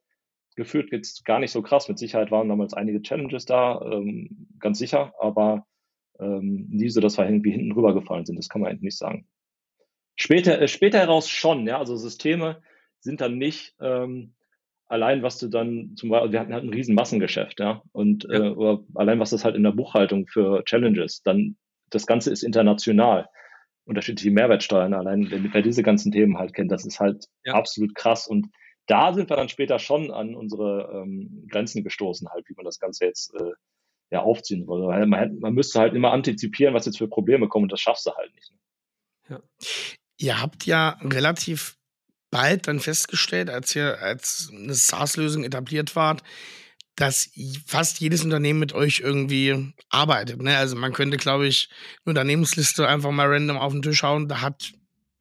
[0.56, 1.88] gefühlt jetzt gar nicht so krass.
[1.88, 5.66] Mit Sicherheit waren damals einige Challenges da, ähm, ganz sicher, aber
[6.20, 8.38] ähm, nie so, dass wir irgendwie hinten rübergefallen sind.
[8.38, 9.28] Das kann man eigentlich nicht sagen.
[10.16, 12.62] Später, äh, später heraus schon, ja, also Systeme
[13.00, 14.34] sind dann nicht ähm,
[14.88, 18.48] allein, was du dann zum Beispiel, wir hatten halt ein riesen Massengeschäft, ja, und ja.
[18.48, 21.56] Äh, oder allein was das halt in der Buchhaltung für Challenges, dann
[21.90, 23.30] das Ganze ist international
[23.90, 27.54] unterschiedliche Mehrwertsteuern allein, wer, wer diese ganzen Themen halt kennt, das ist halt ja.
[27.54, 28.28] absolut krass.
[28.28, 28.48] Und
[28.86, 32.80] da sind wir dann später schon an unsere ähm, Grenzen gestoßen, halt, wie man das
[32.80, 33.52] Ganze jetzt äh,
[34.12, 35.06] ja aufziehen würde.
[35.08, 38.12] Man, man müsste halt immer antizipieren, was jetzt für Probleme kommen und das schaffst du
[38.12, 38.52] halt nicht.
[38.52, 38.58] Ne?
[39.30, 39.42] Ja.
[40.18, 41.78] Ihr habt ja relativ
[42.32, 46.24] bald dann festgestellt, als ihr als eine SaaS-Lösung etabliert wart,
[47.00, 47.30] dass
[47.66, 50.42] fast jedes Unternehmen mit euch irgendwie arbeitet.
[50.42, 50.58] Ne?
[50.58, 51.70] Also man könnte, glaube ich,
[52.04, 54.28] eine Unternehmensliste einfach mal random auf den Tisch hauen.
[54.28, 54.74] Da hat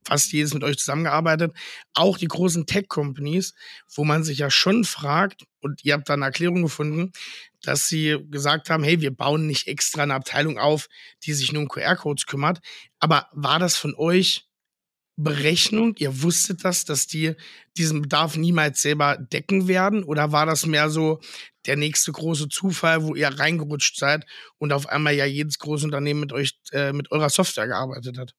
[0.05, 1.53] fast jedes mit euch zusammengearbeitet.
[1.95, 3.55] Auch die großen Tech-Companies,
[3.95, 7.13] wo man sich ja schon fragt, und ihr habt da eine Erklärung gefunden,
[7.63, 10.89] dass sie gesagt haben, hey, wir bauen nicht extra eine Abteilung auf,
[11.23, 12.59] die sich nur um QR-Codes kümmert.
[12.99, 14.49] Aber war das von euch
[15.17, 15.95] Berechnung?
[15.99, 17.35] Ihr wusstet das, dass die
[17.77, 20.05] diesen Bedarf niemals selber decken werden?
[20.05, 21.21] Oder war das mehr so
[21.69, 24.27] der nächste große Zufall, wo ihr reingerutscht seid
[24.59, 28.35] und auf einmal ja jedes große Unternehmen mit euch, äh, mit eurer Software gearbeitet hat?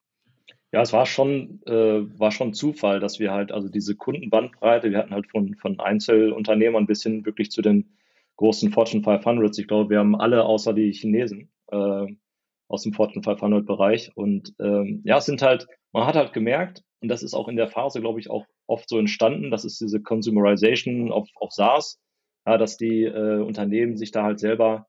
[0.72, 5.00] Ja, es war schon, äh, war schon Zufall, dass wir halt, also diese Kundenbandbreite, wir
[5.00, 7.96] hatten halt von, von Einzelunternehmern bis hin wirklich zu den
[8.36, 9.60] großen Fortune 500s.
[9.60, 12.06] Ich glaube, wir haben alle außer die Chinesen äh,
[12.68, 14.12] aus dem Fortune 500 Bereich.
[14.16, 17.56] Und ähm, ja, es sind halt, man hat halt gemerkt, und das ist auch in
[17.56, 22.00] der Phase, glaube ich, auch oft so entstanden, das ist diese Consumerization auf, auf SaaS,
[22.50, 24.88] ja, dass die äh, Unternehmen sich da halt selber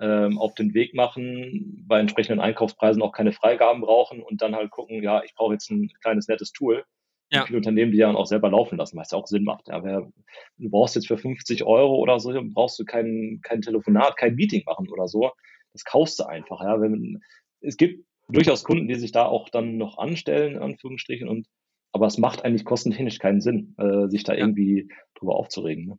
[0.00, 4.70] ähm, auf den Weg machen, bei entsprechenden Einkaufspreisen auch keine Freigaben brauchen und dann halt
[4.70, 6.84] gucken, ja, ich brauche jetzt ein kleines nettes Tool.
[7.32, 7.46] Ja.
[7.46, 9.68] Viele Unternehmen, die ja auch selber laufen lassen, was ja auch Sinn macht.
[9.68, 10.10] Ja, wer,
[10.58, 14.64] du brauchst jetzt für 50 Euro oder so, brauchst du kein, kein Telefonat, kein Meeting
[14.66, 15.30] machen oder so.
[15.72, 16.60] Das kaufst du einfach.
[16.60, 16.80] Ja.
[16.80, 17.20] Wenn,
[17.60, 21.46] es gibt durchaus Kunden, die sich da auch dann noch anstellen, in Anführungsstrichen, und
[21.92, 24.40] aber es macht eigentlich kostentechnisch keinen Sinn, äh, sich da ja.
[24.40, 25.86] irgendwie drüber aufzuregen.
[25.86, 25.98] Ne?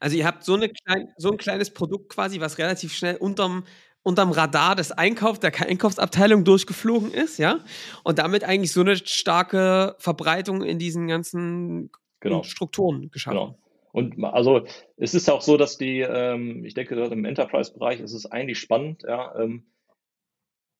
[0.00, 3.64] Also ihr habt so, eine klein, so ein kleines Produkt quasi, was relativ schnell unterm,
[4.02, 7.60] unterm Radar des Einkaufs, der Einkaufsabteilung durchgeflogen ist, ja?
[8.04, 12.42] Und damit eigentlich so eine starke Verbreitung in diesen ganzen genau.
[12.42, 13.38] Strukturen geschaffen.
[13.38, 13.58] Genau.
[13.92, 18.24] Und also es ist auch so, dass die, ähm, ich denke, im Enterprise-Bereich ist es
[18.24, 19.66] eigentlich spannend, ja, ähm,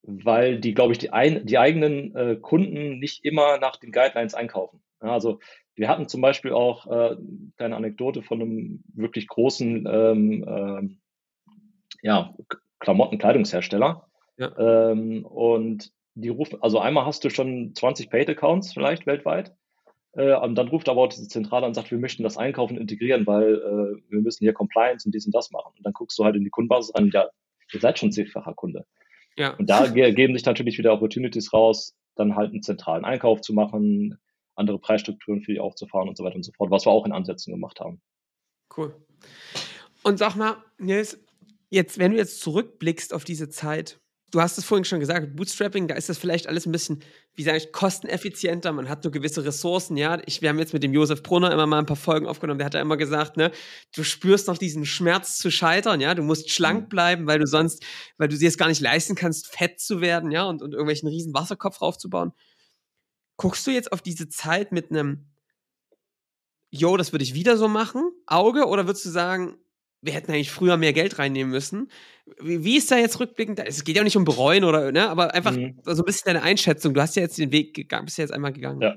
[0.02, 4.34] weil die, glaube ich, die, ein, die eigenen äh, Kunden nicht immer nach den Guidelines
[4.34, 4.81] einkaufen.
[5.02, 5.40] Ja, also
[5.74, 7.16] wir hatten zum Beispiel auch äh,
[7.58, 11.00] eine Anekdote von einem wirklich großen ähm, ähm,
[12.02, 12.34] ja,
[12.80, 14.06] Klamotten-Kleidungshersteller.
[14.36, 14.90] Ja.
[14.90, 19.54] Ähm, und die rufen, also einmal hast du schon 20 Paid-Accounts vielleicht weltweit.
[20.14, 23.26] Äh, und dann ruft aber auch diese Zentrale und sagt, wir möchten das Einkaufen integrieren,
[23.26, 25.72] weil äh, wir müssen hier Compliance und dies und das machen.
[25.76, 27.28] Und dann guckst du halt in die Kundenbasis an, ja,
[27.72, 28.84] ihr seid schon zehnfacher Kunde.
[29.36, 29.54] Ja.
[29.56, 34.18] Und da geben sich natürlich wieder Opportunities raus, dann halt einen zentralen Einkauf zu machen,
[34.54, 37.12] andere Preisstrukturen für die aufzufahren und so weiter und so fort, was wir auch in
[37.12, 38.00] Ansätzen gemacht haben.
[38.76, 38.94] Cool.
[40.02, 41.18] Und sag mal, Nils,
[41.70, 44.00] jetzt, wenn du jetzt zurückblickst auf diese Zeit,
[44.32, 47.42] du hast es vorhin schon gesagt, Bootstrapping, da ist das vielleicht alles ein bisschen, wie
[47.42, 48.72] sage ich, kosteneffizienter.
[48.72, 50.20] Man hat nur gewisse Ressourcen, ja.
[50.26, 52.58] Ich, wir haben jetzt mit dem Josef Brunner immer mal ein paar Folgen aufgenommen.
[52.58, 53.52] Der hat ja immer gesagt, ne,
[53.94, 56.14] du spürst noch diesen Schmerz zu scheitern, ja.
[56.14, 56.88] Du musst schlank mhm.
[56.88, 57.84] bleiben, weil du sonst,
[58.16, 61.08] weil du dir es gar nicht leisten kannst, fett zu werden, ja, und, und irgendwelchen
[61.08, 62.32] riesen Wasserkopf raufzubauen.
[63.36, 65.26] Guckst du jetzt auf diese Zeit mit einem,
[66.70, 69.56] yo, das würde ich wieder so machen, Auge, oder würdest du sagen,
[70.02, 71.88] wir hätten eigentlich früher mehr Geld reinnehmen müssen.
[72.40, 73.60] Wie, wie ist da jetzt rückblickend?
[73.60, 75.80] Es geht ja nicht um bereuen oder, ne, aber einfach mhm.
[75.84, 76.92] so ein bisschen deine Einschätzung.
[76.92, 78.80] Du hast ja jetzt den Weg gegangen, bist ja jetzt einmal gegangen.
[78.80, 78.96] Ja.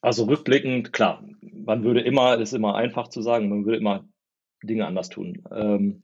[0.00, 4.06] Also rückblickend, klar, man würde immer, das ist immer einfach zu sagen, man würde immer
[4.62, 5.42] Dinge anders tun.
[5.50, 6.02] Ähm,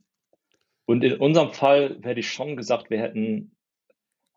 [0.87, 3.55] und in unserem Fall hätte ich schon gesagt, wir hätten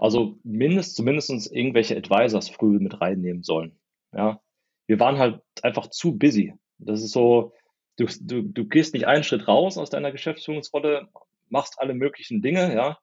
[0.04, 3.72] also mindest, zumindest irgendwelche Advisors früh mit reinnehmen sollen.
[4.14, 4.42] Ja.
[4.86, 6.56] Wir waren halt einfach zu busy.
[6.78, 7.54] Das ist so,
[7.96, 11.08] du, du, du gehst nicht einen Schritt raus aus deiner Geschäftsführungsrolle,
[11.48, 12.98] machst alle möglichen Dinge, ja,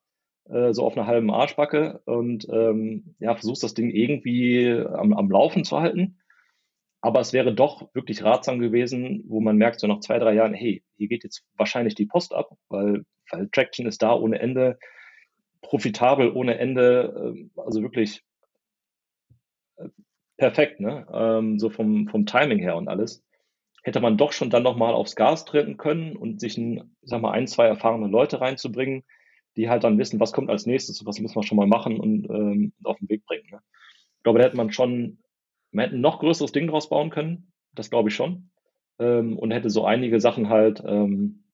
[0.50, 5.30] äh, so auf einer halben Arschbacke und ähm, ja, versuchst das Ding irgendwie am, am
[5.30, 6.18] Laufen zu halten.
[7.00, 10.52] Aber es wäre doch wirklich ratsam gewesen, wo man merkt, so nach zwei, drei Jahren,
[10.52, 14.78] hey, hier geht jetzt wahrscheinlich die Post ab, weil, weil Traction ist da ohne Ende,
[15.62, 18.22] profitabel ohne Ende, ähm, also wirklich
[19.76, 19.88] äh,
[20.36, 21.06] perfekt, ne?
[21.12, 23.22] Ähm, so vom, vom Timing her und alles
[23.82, 27.32] hätte man doch schon dann nochmal aufs Gas treten können und sich ein, sag mal,
[27.32, 29.04] ein, zwei erfahrene Leute reinzubringen,
[29.56, 32.28] die halt dann wissen, was kommt als nächstes, was müssen wir schon mal machen und
[32.28, 33.48] ähm, auf den Weg bringen.
[33.50, 33.60] Ne?
[34.18, 35.18] Ich glaube, da hätte man schon
[35.72, 38.50] man hätte ein noch größeres Ding draus bauen können, das glaube ich schon.
[38.98, 41.44] Ähm, und hätte so einige Sachen halt, ähm,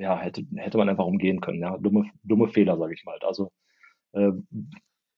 [0.00, 1.60] ja, hätte, hätte man einfach umgehen können.
[1.60, 3.18] Ja, dumme, dumme Fehler, sage ich mal.
[3.20, 3.52] Also
[4.12, 4.32] äh,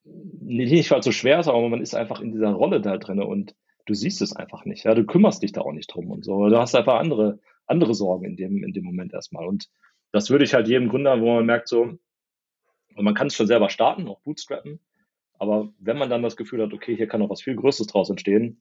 [0.04, 3.20] nicht, weil es so schwer ist, aber man ist einfach in dieser Rolle da drin
[3.20, 3.54] und
[3.86, 4.84] du siehst es einfach nicht.
[4.84, 6.48] Ja, du kümmerst dich da auch nicht drum und so.
[6.48, 9.46] Du hast einfach andere, andere Sorgen in dem, in dem Moment erstmal.
[9.46, 9.68] Und
[10.10, 11.98] das würde ich halt jedem Gründer, wo man merkt, so,
[12.96, 14.80] man kann es schon selber starten, auch bootstrappen.
[15.38, 18.10] Aber wenn man dann das Gefühl hat, okay, hier kann noch was viel Größeres draus
[18.10, 18.60] entstehen,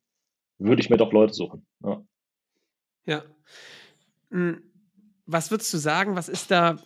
[0.57, 1.65] würde ich mir doch Leute suchen.
[1.83, 2.03] Ja.
[3.05, 3.23] ja.
[4.29, 4.70] Hm,
[5.31, 6.77] was würdest du sagen, was ist da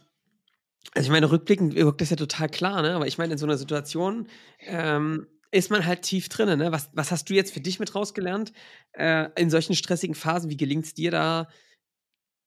[0.93, 2.93] also ich meine, rückblickend wirkt das ja total klar, ne?
[2.93, 4.27] Aber ich meine, in so einer Situation
[4.59, 6.71] ähm, ist man halt tief drin, ne?
[6.71, 8.53] Was, was hast du jetzt für dich mit rausgelernt?
[8.93, 11.47] Äh, in solchen stressigen Phasen, wie gelingt es dir da,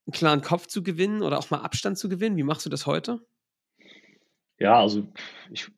[0.05, 2.37] einen klaren Kopf zu gewinnen oder auch mal Abstand zu gewinnen?
[2.37, 3.19] Wie machst du das heute?
[4.57, 5.07] Ja, also
[5.51, 5.69] ich,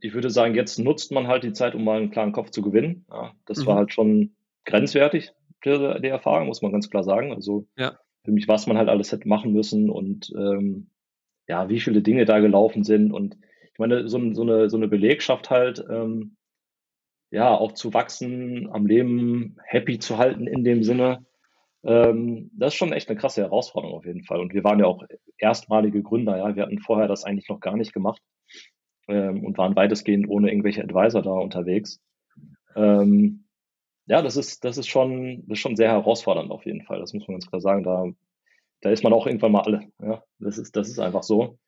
[0.00, 2.62] ich würde sagen, jetzt nutzt man halt die Zeit, um mal einen klaren Kopf zu
[2.62, 3.06] gewinnen.
[3.10, 3.66] Ja, das mhm.
[3.66, 5.32] war halt schon grenzwertig,
[5.64, 7.32] die, die, Erfahrung, muss man ganz klar sagen.
[7.32, 7.98] Also ja.
[8.24, 10.90] Für mich, was man halt alles hätte machen müssen und ähm,
[11.48, 13.12] ja, wie viele Dinge da gelaufen sind.
[13.12, 13.36] Und
[13.72, 16.36] ich meine, so, so, eine, so eine Belegschaft halt, ähm,
[17.30, 21.24] ja, auch zu wachsen, am Leben happy zu halten in dem Sinne,
[21.82, 24.40] ähm, das ist schon echt eine krasse Herausforderung auf jeden Fall.
[24.40, 25.04] Und wir waren ja auch
[25.38, 26.54] erstmalige Gründer, ja.
[26.54, 28.20] Wir hatten vorher das eigentlich noch gar nicht gemacht
[29.08, 32.00] ähm, und waren weitestgehend ohne irgendwelche Advisor da unterwegs.
[32.76, 33.44] Ähm,
[34.10, 36.98] ja, das ist, das ist schon, das ist schon sehr herausfordernd auf jeden Fall.
[37.00, 37.84] Das muss man ganz klar sagen.
[37.84, 38.06] Da
[38.80, 39.82] da ist man auch irgendwann mal alle.
[40.02, 41.58] Ja, das ist, das ist einfach so.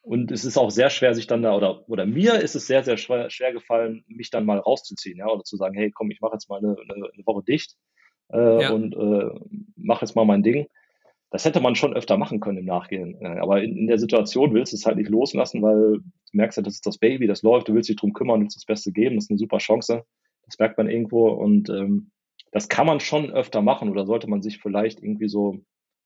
[0.00, 2.82] Und es ist auch sehr schwer, sich dann da, oder, oder mir ist es sehr,
[2.82, 6.20] sehr schwer, schwer gefallen, mich dann mal rauszuziehen, ja, oder zu sagen, hey, komm, ich
[6.20, 7.76] mache jetzt mal eine, eine, Woche dicht
[8.32, 8.70] äh, ja.
[8.70, 9.28] und äh,
[9.76, 10.66] mache jetzt mal mein Ding.
[11.30, 13.22] Das hätte man schon öfter machen können im Nachgehen.
[13.38, 16.00] Aber in, in, der Situation willst du es halt nicht loslassen, weil du
[16.32, 18.64] merkst ja, das ist das Baby, das läuft, du willst dich drum kümmern, willst das
[18.64, 20.04] Beste geben, das ist eine super Chance.
[20.48, 22.10] Das merkt man irgendwo und ähm,
[22.52, 25.60] das kann man schon öfter machen oder sollte man sich vielleicht irgendwie so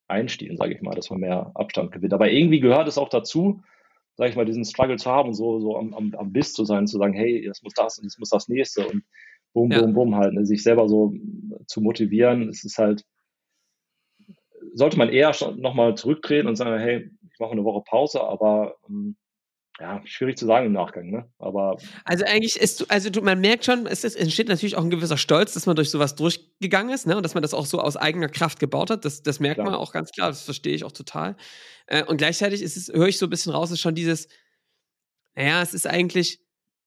[0.09, 2.13] einstehen, sage ich mal, dass man mehr Abstand gewinnt.
[2.13, 3.63] Aber irgendwie gehört es auch dazu,
[4.17, 6.87] sage ich mal, diesen Struggle zu haben, so, so am, am, am Biss zu sein,
[6.87, 9.05] zu sagen, hey, es muss das und es muss das nächste und
[9.53, 9.81] bum, ja.
[9.81, 10.45] bum, bum halt, ne?
[10.45, 11.15] sich selber so
[11.67, 12.49] zu motivieren.
[12.49, 13.05] Es ist halt,
[14.75, 19.17] sollte man eher nochmal zurücktreten und sagen, hey, ich mache eine Woche Pause, aber ähm,
[19.81, 21.31] ja, schwierig zu sagen im Nachgang, ne?
[21.39, 21.77] Aber.
[22.05, 25.17] Also eigentlich ist, also du, man merkt schon, es ist, entsteht natürlich auch ein gewisser
[25.17, 27.17] Stolz, dass man durch sowas durchgegangen ist, ne?
[27.17, 29.05] Und dass man das auch so aus eigener Kraft gebaut hat.
[29.05, 29.71] Das, das merkt klar.
[29.71, 31.37] man auch ganz klar, das verstehe ich auch total.
[31.87, 34.29] Äh, und gleichzeitig ist es, höre ich so ein bisschen raus, ist schon dieses,
[35.35, 36.41] naja, es ist eigentlich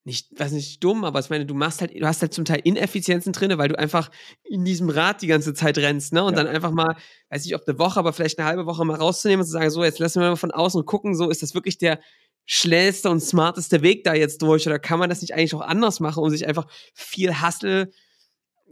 [0.06, 2.62] nicht, weiß nicht, dumm, aber ich meine, du machst halt, du hast halt zum Teil
[2.64, 4.12] Ineffizienzen drin, weil du einfach
[4.44, 6.24] in diesem Rad die ganze Zeit rennst, ne?
[6.24, 6.44] Und ja.
[6.44, 6.96] dann einfach mal,
[7.30, 9.72] weiß nicht, ob eine Woche, aber vielleicht eine halbe Woche mal rauszunehmen und zu sagen,
[9.72, 12.00] so, jetzt lassen wir mal von außen gucken, so ist das wirklich der
[12.46, 14.68] schnellste und smarteste Weg da jetzt durch?
[14.68, 17.92] Oder kann man das nicht eigentlich auch anders machen, um sich einfach viel Hustle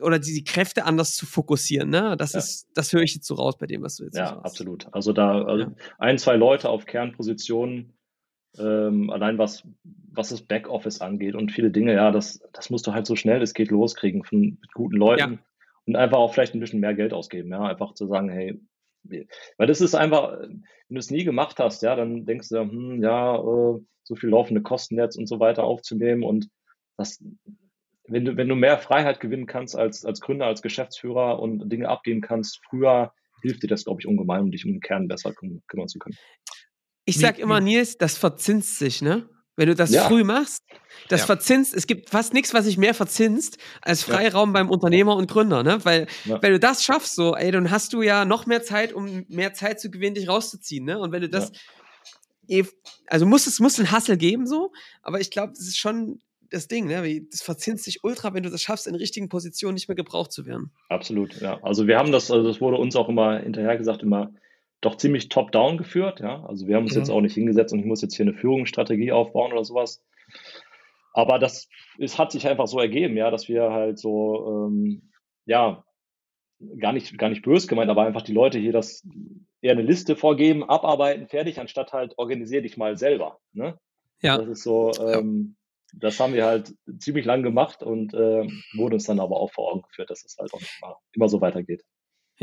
[0.01, 1.89] oder die Kräfte anders zu fokussieren?
[1.89, 2.15] Ne?
[2.17, 2.39] Das ja.
[2.39, 4.45] ist, das höre ich jetzt so raus bei dem, was du jetzt Ja, sagst.
[4.45, 4.87] absolut.
[4.91, 5.71] Also da also ja.
[5.97, 7.93] ein, zwei Leute auf Kernpositionen,
[8.59, 9.67] ähm, allein was,
[10.11, 13.41] was das Backoffice angeht und viele Dinge, ja, das, das musst du halt so schnell
[13.41, 15.33] es geht loskriegen von mit guten Leuten.
[15.33, 15.39] Ja.
[15.85, 17.63] Und einfach auch vielleicht ein bisschen mehr Geld ausgeben, ja.
[17.63, 18.57] Einfach zu sagen, hey,
[19.03, 23.01] weil das ist einfach, wenn du es nie gemacht hast, ja, dann denkst du, hm,
[23.01, 26.49] ja, äh, so viel laufende Kosten jetzt und so weiter aufzunehmen und
[26.97, 27.23] das,
[28.07, 31.89] wenn du, wenn du mehr Freiheit gewinnen kannst als, als Gründer, als Geschäftsführer und Dinge
[31.89, 35.33] abgeben kannst, früher hilft dir das, glaube ich, ungemein, um dich um den Kern besser
[35.33, 36.17] kümmern zu können.
[37.05, 39.29] Ich sag immer, Nils, das verzinst sich, ne?
[39.55, 40.07] Wenn du das ja.
[40.07, 40.63] früh machst,
[41.09, 41.25] das ja.
[41.27, 44.53] verzinst, es gibt fast nichts, was sich mehr verzinst als Freiraum ja.
[44.53, 45.83] beim Unternehmer und Gründer, ne?
[45.83, 49.25] Weil, wenn du das schaffst, so, ey, dann hast du ja noch mehr Zeit, um
[49.27, 50.97] mehr Zeit zu gewinnen, dich rauszuziehen, ne?
[50.97, 51.51] Und wenn du das,
[52.47, 52.63] eh,
[53.07, 56.67] also muss es muss einen Hassel geben, so, aber ich glaube, das ist schon das
[56.67, 57.21] Ding, ne?
[57.31, 60.45] Das verzinst sich ultra, wenn du das schaffst, in richtigen Positionen nicht mehr gebraucht zu
[60.45, 60.71] werden.
[60.89, 61.59] Absolut, ja.
[61.63, 64.31] Also wir haben das, also das wurde uns auch immer hinterher gesagt, immer,
[64.85, 66.19] doch ziemlich top-down geführt.
[66.19, 66.43] Ja?
[66.45, 66.99] Also wir haben uns ja.
[66.99, 70.03] jetzt auch nicht hingesetzt und ich muss jetzt hier eine Führungsstrategie aufbauen oder sowas.
[71.13, 71.69] Aber das
[71.99, 75.11] es hat sich einfach so ergeben, ja, dass wir halt so, ähm,
[75.45, 75.83] ja,
[76.79, 79.05] gar nicht, gar nicht böse gemeint, aber einfach die Leute hier das
[79.61, 83.39] eher eine Liste vorgeben, abarbeiten, fertig, anstatt halt organisier dich mal selber.
[83.51, 83.77] Ne?
[84.21, 84.37] Ja.
[84.37, 85.55] Das ist so, ähm,
[85.91, 85.99] ja.
[85.99, 89.71] das haben wir halt ziemlich lang gemacht und äh, wurde uns dann aber auch vor
[89.71, 90.81] Augen geführt, dass es halt auch nicht
[91.13, 91.83] immer so weitergeht.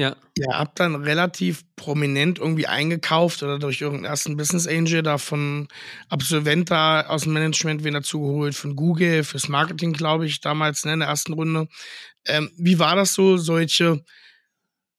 [0.00, 0.16] Ja.
[0.34, 5.68] Ihr habt dann relativ prominent irgendwie eingekauft oder durch irgendeinen ersten Business Angel da von
[6.08, 10.86] Absolvent da aus dem Management wen dazu geholt, von Google fürs Marketing, glaube ich, damals
[10.86, 11.68] ne, in der ersten Runde.
[12.24, 14.02] Ähm, wie war das so, solche,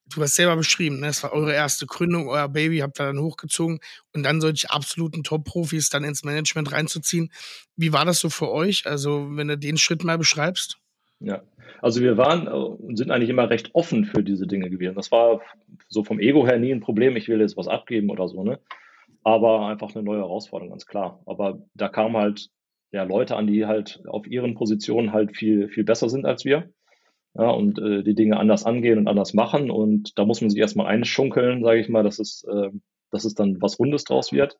[0.05, 3.19] du hast selber beschrieben, ne, es war eure erste Gründung, euer Baby, habt ihr dann
[3.19, 3.79] hochgezogen
[4.13, 7.31] und dann solche absoluten Top-Profis dann ins Management reinzuziehen.
[7.75, 8.85] Wie war das so für euch?
[8.85, 10.80] Also, wenn du den Schritt mal beschreibst?
[11.23, 11.43] Ja,
[11.81, 14.95] also wir waren äh, und sind eigentlich immer recht offen für diese Dinge gewesen.
[14.95, 15.41] Das war
[15.87, 18.59] so vom Ego her nie ein Problem, ich will jetzt was abgeben oder so, ne?
[19.23, 21.21] Aber einfach eine neue Herausforderung, ganz klar.
[21.27, 22.49] Aber da kamen halt
[22.91, 26.71] ja, Leute an, die halt auf ihren Positionen halt viel, viel besser sind als wir.
[27.35, 29.69] Ja, und äh, die Dinge anders angehen und anders machen.
[29.69, 32.71] Und da muss man sich erstmal einschunkeln, sage ich mal, dass es, äh,
[33.11, 34.57] dass es dann was Rundes draus wird.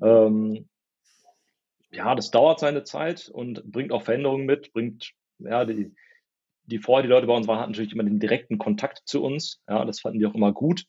[0.00, 0.68] Ähm,
[1.90, 5.92] ja, das dauert seine Zeit und bringt auch Veränderungen mit, bringt ja, die,
[6.64, 9.62] die vorher die Leute bei uns waren, hatten natürlich immer den direkten Kontakt zu uns.
[9.68, 10.84] Ja, das fanden die auch immer gut.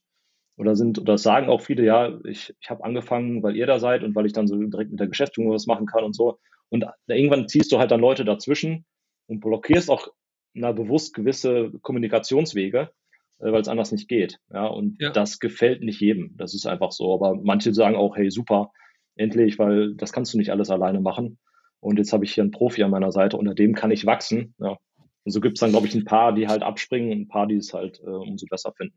[0.58, 4.04] Oder sind, oder sagen auch viele, ja, ich, ich habe angefangen, weil ihr da seid
[4.04, 6.40] und weil ich dann so direkt mit der Geschäftsführung was machen kann und so.
[6.70, 8.86] Und irgendwann ziehst du halt dann Leute dazwischen
[9.28, 10.08] und blockierst auch
[10.54, 12.92] na, bewusst gewisse Kommunikationswege,
[13.40, 14.40] äh, weil es anders nicht geht.
[14.52, 15.12] Ja, und ja.
[15.12, 16.36] das gefällt nicht jedem.
[16.38, 17.14] Das ist einfach so.
[17.14, 18.72] Aber manche sagen auch, hey, super,
[19.16, 21.40] endlich, weil das kannst du nicht alles alleine machen.
[21.82, 24.56] Und jetzt habe ich hier einen Profi an meiner Seite, unter dem kann ich wachsen.
[24.60, 24.78] Ja.
[25.24, 27.48] Und so gibt es dann, glaube ich, ein paar, die halt abspringen und ein paar,
[27.48, 28.96] die es halt äh, umso besser finden.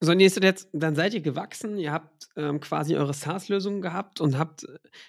[0.00, 4.38] So, nächste jetzt, dann seid ihr gewachsen, ihr habt ähm, quasi eure SaaS-Lösung gehabt und
[4.38, 4.64] habt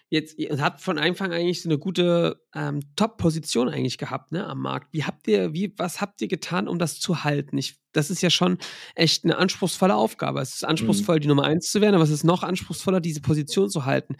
[0.09, 4.59] jetzt, ihr habt von Anfang eigentlich so eine gute ähm, Top-Position eigentlich gehabt, ne, am
[4.63, 4.91] Markt.
[4.91, 7.55] Wie habt ihr, wie, was habt ihr getan, um das zu halten?
[7.59, 8.57] Ich, das ist ja schon
[8.95, 10.41] echt eine anspruchsvolle Aufgabe.
[10.41, 11.21] Es ist anspruchsvoll, mhm.
[11.21, 14.15] die Nummer eins zu werden, aber es ist noch anspruchsvoller, diese Position zu halten.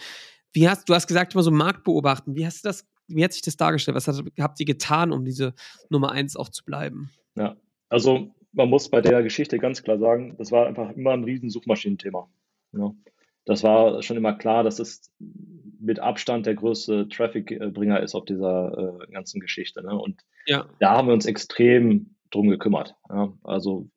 [0.54, 2.36] Wie hast, du hast gesagt, immer so Markt beobachten.
[2.36, 3.96] Wie hast du das, wie hat sich das dargestellt?
[3.96, 5.54] Was hat, habt ihr getan, um diese
[5.90, 7.10] Nummer eins auch zu bleiben?
[7.36, 7.56] Ja,
[7.90, 11.50] also man muss bei der Geschichte ganz klar sagen, das war einfach immer ein riesen
[11.50, 12.30] Suchmaschinenthema.
[12.74, 12.94] Ja.
[13.46, 15.12] Das war schon immer klar, dass es
[15.80, 19.82] mit Abstand der größte Traffic-Bringer ist auf dieser äh, ganzen Geschichte.
[19.82, 19.98] Ne?
[19.98, 20.66] Und ja.
[20.80, 22.96] da haben wir uns extrem drum gekümmert.
[23.10, 23.34] Ja?
[23.44, 23.90] Also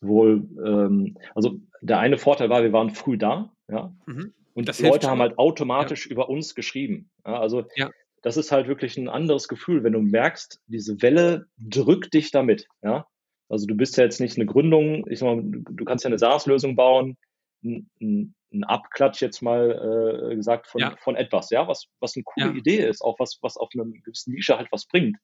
[0.00, 3.92] sowohl, ähm, also der eine Vorteil war, wir waren früh da, ja.
[4.06, 4.32] Mhm.
[4.56, 6.12] Und das Leute haben halt automatisch ja.
[6.12, 7.10] über uns geschrieben.
[7.26, 7.90] Ja, also ja.
[8.22, 12.66] das ist halt wirklich ein anderes Gefühl, wenn du merkst, diese Welle drückt dich damit.
[12.82, 13.06] Ja?
[13.50, 16.18] Also du bist ja jetzt nicht eine Gründung, ich sag mal, du kannst ja eine
[16.18, 17.18] SaaS-Lösung bauen,
[17.62, 22.56] ein, ein Abklatsch jetzt mal äh, gesagt von, von etwas, ja, was, was eine coole.
[22.56, 25.18] Idee ist, auch was, was auf einer gewissen Nische halt was bringt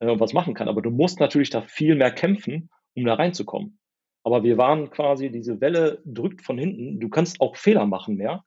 [0.00, 0.68] äh, und was machen kann.
[0.68, 3.78] Aber du musst natürlich da viel mehr kämpfen, um da reinzukommen.
[4.24, 8.44] Aber wir waren quasi, diese Welle drückt von hinten, du kannst auch Fehler machen mehr,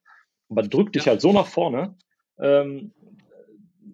[0.50, 1.12] aber drückt dich ja.
[1.12, 1.96] halt so nach vorne,
[2.40, 2.94] ähm,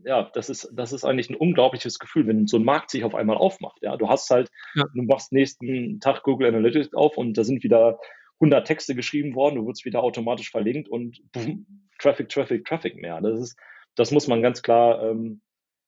[0.06, 3.16] ja, das ist, das ist eigentlich ein unglaubliches Gefühl, wenn so ein Markt sich auf
[3.16, 3.82] einmal aufmacht.
[3.82, 4.84] Ja, du hast halt, ja.
[4.94, 8.00] du machst nächsten Tag Google Analytics auf und da sind wieder
[8.42, 11.66] 100 Texte geschrieben worden, du wirst wieder automatisch verlinkt und boom,
[12.00, 13.22] Traffic, Traffic, Traffic mehr.
[13.22, 13.58] Das ist,
[13.96, 15.42] das muss man ganz klar ähm,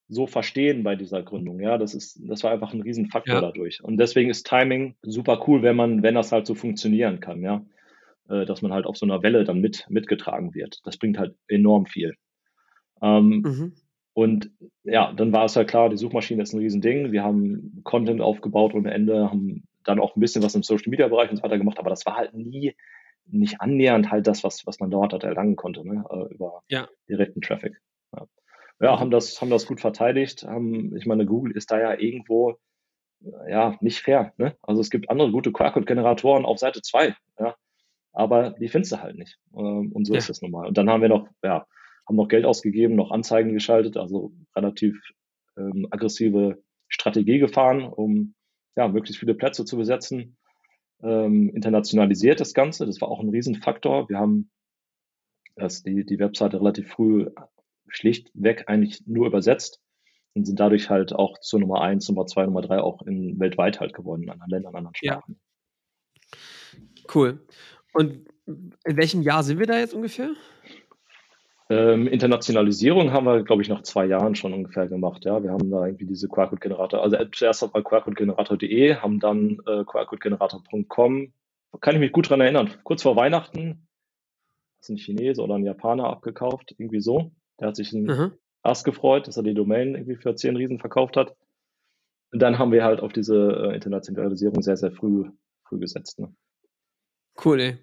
[0.08, 1.60] so verstehen bei dieser Gründung.
[1.60, 3.42] Ja, das ist, das war einfach ein Riesenfaktor ja.
[3.42, 3.84] dadurch.
[3.84, 7.42] Und deswegen ist Timing super cool, wenn man, wenn das halt so funktionieren kann.
[7.42, 7.66] Ja,
[8.30, 10.82] äh, dass man halt auf so einer Welle dann mit mitgetragen wird.
[10.84, 12.16] Das bringt halt enorm viel.
[13.02, 13.74] Ähm, mhm.
[14.14, 14.52] Und
[14.84, 17.12] ja, dann war es ja klar, die Suchmaschine ist ein Riesending.
[17.12, 21.08] Wir haben Content aufgebaut ohne Ende, haben dann auch ein bisschen was im Social Media
[21.08, 22.76] Bereich und so weiter gemacht, aber das war halt nie
[23.28, 26.04] nicht annähernd halt das, was, was man dort halt erlangen konnte, ne?
[26.10, 26.88] Äh, über ja.
[27.10, 27.82] direkten Traffic.
[28.16, 28.28] Ja.
[28.80, 30.44] ja, haben das, haben das gut verteidigt.
[30.44, 32.60] Haben, ich meine, Google ist da ja irgendwo
[33.48, 34.34] ja nicht fair.
[34.38, 34.56] Ne?
[34.62, 37.56] Also es gibt andere gute Quark-Generatoren auf Seite 2, ja,
[38.16, 39.38] aber die findest du halt nicht.
[39.56, 40.20] Ähm, und so ja.
[40.20, 40.68] ist es nun mal.
[40.68, 41.68] Und dann haben wir noch, ja,
[42.08, 45.00] haben noch Geld ausgegeben, noch Anzeigen geschaltet, also relativ
[45.58, 48.36] ähm, aggressive Strategie gefahren, um
[48.76, 50.38] ja, möglichst viele Plätze zu besetzen.
[51.04, 54.08] Ähm, internationalisiert das Ganze, das war auch ein Riesenfaktor.
[54.10, 54.50] Wir haben
[55.56, 57.28] das, die, die Webseite relativ früh
[57.88, 59.82] schlichtweg eigentlich nur übersetzt
[60.34, 63.80] und sind dadurch halt auch zur Nummer eins, Nummer zwei, Nummer drei auch in weltweit
[63.80, 65.40] halt geworden, in anderen Ländern, anderen Sprachen.
[66.32, 66.38] Ja.
[67.14, 67.46] Cool.
[67.96, 70.32] Und in welchem Jahr sind wir da jetzt ungefähr?
[71.70, 75.24] Ähm, Internationalisierung haben wir, glaube ich, nach zwei Jahren schon ungefähr gemacht.
[75.24, 81.32] Ja, wir haben da irgendwie diese Quarkcode-Generator, also zuerst mal quarkcode-generator.de, haben dann äh, quarkcode-generator.com.
[81.80, 82.70] Kann ich mich gut dran erinnern.
[82.84, 83.88] Kurz vor Weihnachten
[84.82, 87.32] ist ein Chinese oder ein Japaner abgekauft, irgendwie so.
[87.62, 88.32] Der hat sich ein mhm.
[88.62, 91.34] Ass gefreut, dass er die Domain irgendwie für 10 Riesen verkauft hat.
[92.34, 95.30] Und dann haben wir halt auf diese äh, Internationalisierung sehr, sehr früh,
[95.64, 96.20] früh gesetzt.
[96.20, 96.36] Ne?
[97.44, 97.78] Cool, ey.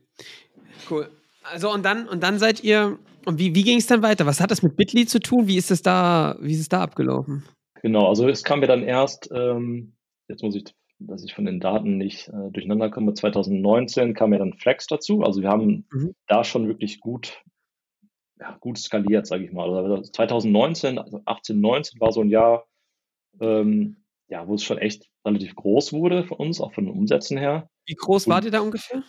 [0.91, 1.09] Cool.
[1.43, 4.27] Also und dann, und dann seid ihr und wie, wie ging es dann weiter?
[4.27, 5.47] Was hat das mit Bitly zu tun?
[5.47, 7.45] Wie ist es da, wie ist es da abgelaufen?
[7.83, 9.95] Genau, also es kam mir dann erst, ähm,
[10.29, 10.65] jetzt muss ich,
[10.99, 15.23] dass ich von den Daten nicht äh, durcheinander komme, 2019 kam mir dann Flex dazu.
[15.23, 16.15] Also wir haben mhm.
[16.27, 17.43] da schon wirklich gut,
[18.41, 19.73] ja, gut skaliert, sage ich mal.
[19.73, 22.67] Also 2019, also 18, 19 war so ein Jahr,
[23.41, 27.37] ähm, ja, wo es schon echt relativ groß wurde für uns, auch von den Umsätzen
[27.37, 27.69] her.
[27.87, 29.03] Wie groß Und, wart ihr da ungefähr?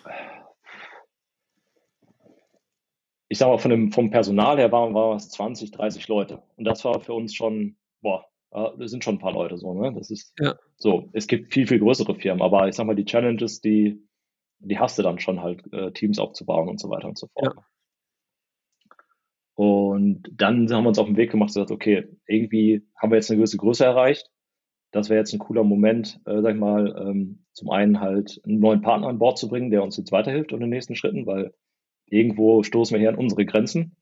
[3.30, 6.44] Ich sag mal, von dem, vom Personal her waren, waren es 20, 30 Leute.
[6.56, 8.26] Und das war für uns schon, boah,
[8.78, 9.94] das sind schon ein paar Leute so, ne?
[9.94, 10.56] Das ist ja.
[10.78, 11.10] so.
[11.14, 14.08] Es gibt viel, viel größere Firmen, aber ich sag mal, die Challenges, die,
[14.60, 17.56] die hast du dann schon halt, äh, Teams aufzubauen und so weiter und so fort.
[17.56, 17.66] Ja.
[19.56, 23.18] Und dann haben wir uns auf den Weg gemacht und gesagt, okay, irgendwie haben wir
[23.18, 24.30] jetzt eine gewisse Größe erreicht.
[24.92, 28.60] Das wäre jetzt ein cooler Moment, äh, sag ich mal, ähm, zum einen halt einen
[28.60, 31.54] neuen Partner an Bord zu bringen, der uns jetzt weiterhilft in den nächsten Schritten, weil
[32.14, 33.96] irgendwo stoßen wir hier an unsere Grenzen.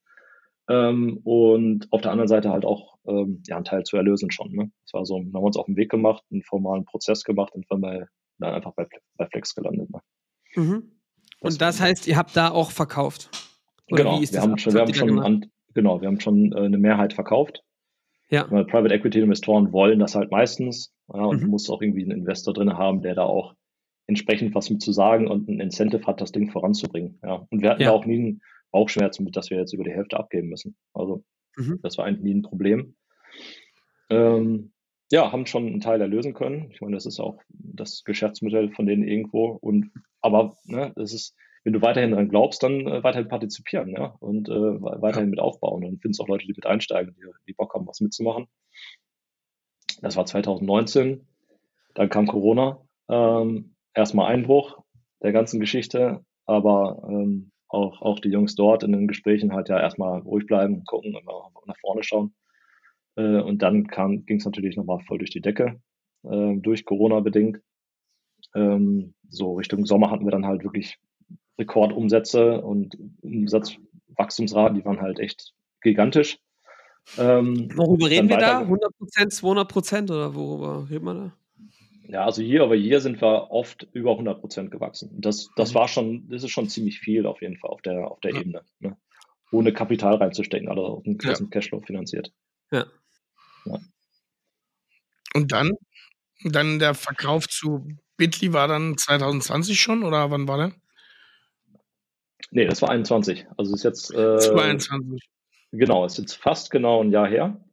[0.70, 4.51] Ähm, und auf der anderen Seite halt auch ähm, ja, einen Teil zu erlösen schon.
[4.51, 4.72] Ne?
[4.84, 7.53] Das war so, dann haben wir uns auf den Weg gemacht, einen formalen Prozess gemacht
[7.53, 8.05] und dann, bei,
[8.38, 8.88] dann einfach bei,
[9.18, 9.89] bei Flex gelandet.
[9.89, 9.99] Ne?
[10.55, 10.91] Mhm.
[11.41, 13.30] Und das heißt, ihr habt da auch verkauft?
[13.89, 16.78] Oder genau, wir haben, schon, wir haben schon an, genau, wir haben schon äh, eine
[16.78, 17.64] Mehrheit verkauft.
[18.30, 18.49] Ja.
[18.49, 20.93] Weil Private Equity Investoren wollen das halt meistens.
[21.14, 21.45] Ja, und mhm.
[21.45, 23.55] du musst auch irgendwie einen Investor drin haben, der da auch
[24.12, 27.20] entsprechend was mit zu sagen und ein Incentive hat, das Ding voranzubringen.
[27.24, 27.47] Ja.
[27.49, 27.89] Und wir hatten ja.
[27.89, 28.41] da auch nie einen
[28.72, 30.76] Bauchschmerz mit, dass wir jetzt über die Hälfte abgeben müssen.
[30.93, 31.24] Also
[31.55, 31.80] mhm.
[31.82, 32.95] das war eigentlich nie ein Problem.
[34.09, 34.72] Ähm,
[35.12, 36.70] ja, haben schon einen Teil erlösen können.
[36.72, 39.57] Ich meine, das ist auch das Geschäftsmodell von denen irgendwo.
[39.62, 39.91] Und
[40.22, 44.49] aber ne, das ist wenn du weiterhin daran glaubst, dann äh, weiterhin partizipieren, ja, und
[44.49, 45.84] äh, weiterhin mit aufbauen.
[45.84, 48.47] Und findest auch Leute, die mit einsteigen, die, die Bock haben, was mitzumachen.
[50.01, 51.28] Das war 2019.
[51.93, 52.80] Dann kam Corona.
[53.09, 54.80] Ähm, erstmal Einbruch
[55.22, 59.80] der ganzen Geschichte, aber ähm, auch, auch die Jungs dort in den Gesprächen halt ja
[59.80, 62.34] erstmal ruhig bleiben, gucken, immer nach vorne schauen.
[63.16, 65.80] Äh, und dann ging es natürlich nochmal voll durch die Decke,
[66.24, 67.62] äh, durch Corona bedingt.
[68.56, 70.98] Ähm, so Richtung Sommer hatten wir dann halt wirklich
[71.58, 76.39] Rekordumsätze und Umsatzwachstumsraten, die waren halt echt gigantisch.
[77.18, 78.60] Ähm, worüber reden wir da?
[78.60, 81.34] 100 Prozent, 200 Prozent oder worüber reden wir da?
[82.12, 85.09] Ja, also hier aber hier sind wir oft über 100 Prozent gewachsen.
[85.22, 85.76] Das, das mhm.
[85.76, 88.41] war schon, das ist schon ziemlich viel auf jeden Fall auf der, auf der ja.
[88.41, 88.66] Ebene.
[88.80, 88.97] Ne?
[89.53, 91.49] Ohne Kapital reinzustecken, also auf einen großen ja.
[91.49, 92.34] Cashflow finanziert.
[92.70, 92.86] Ja.
[93.64, 93.80] ja.
[95.34, 95.72] Und dann,
[96.43, 97.88] dann der Verkauf zu
[98.18, 100.74] Bitly war dann 2020 schon oder wann war der?
[102.51, 103.45] Nee, das war 21.
[103.55, 104.14] Also ist jetzt.
[104.14, 105.30] Äh, 22.
[105.72, 107.64] Genau, ist jetzt fast genau ein Jahr her.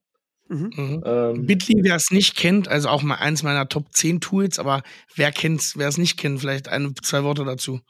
[0.49, 0.71] Mhm.
[0.75, 1.03] mhm.
[1.05, 4.83] Ähm, Bitly, wer es nicht kennt, also auch mal eins meiner Top 10 Tools, aber
[5.15, 7.81] wer kennt's, wer es nicht kennt, vielleicht ein, zwei Worte dazu.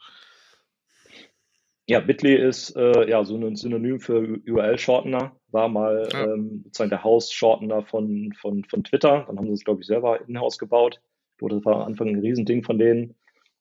[1.87, 6.25] Ja, Bitly ist äh, ja so ein Synonym für URL-Shortener, war mal ja.
[6.25, 9.25] ähm, sozusagen der House-Shortener von, von, von Twitter.
[9.27, 11.01] Dann haben sie es, glaube ich, selber in-house gebaut.
[11.39, 13.15] Das war am Anfang ein Riesending von denen,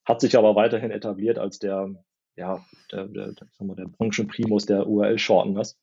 [0.04, 1.94] hat sich aber weiterhin etabliert als der
[2.38, 5.76] ja, der, der, sagen wir, der Branchenprimus der URL-Shorteners.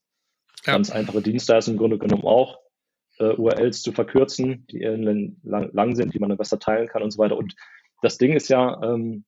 [0.65, 0.73] Ja.
[0.73, 2.57] Ganz einfache Dienstleistung im Grunde genommen auch,
[3.19, 7.11] äh, URLs zu verkürzen, die lang, lang, sind, die man dann besser teilen kann und
[7.11, 7.37] so weiter.
[7.37, 7.55] Und
[8.01, 9.25] das Ding ist ja, ähm,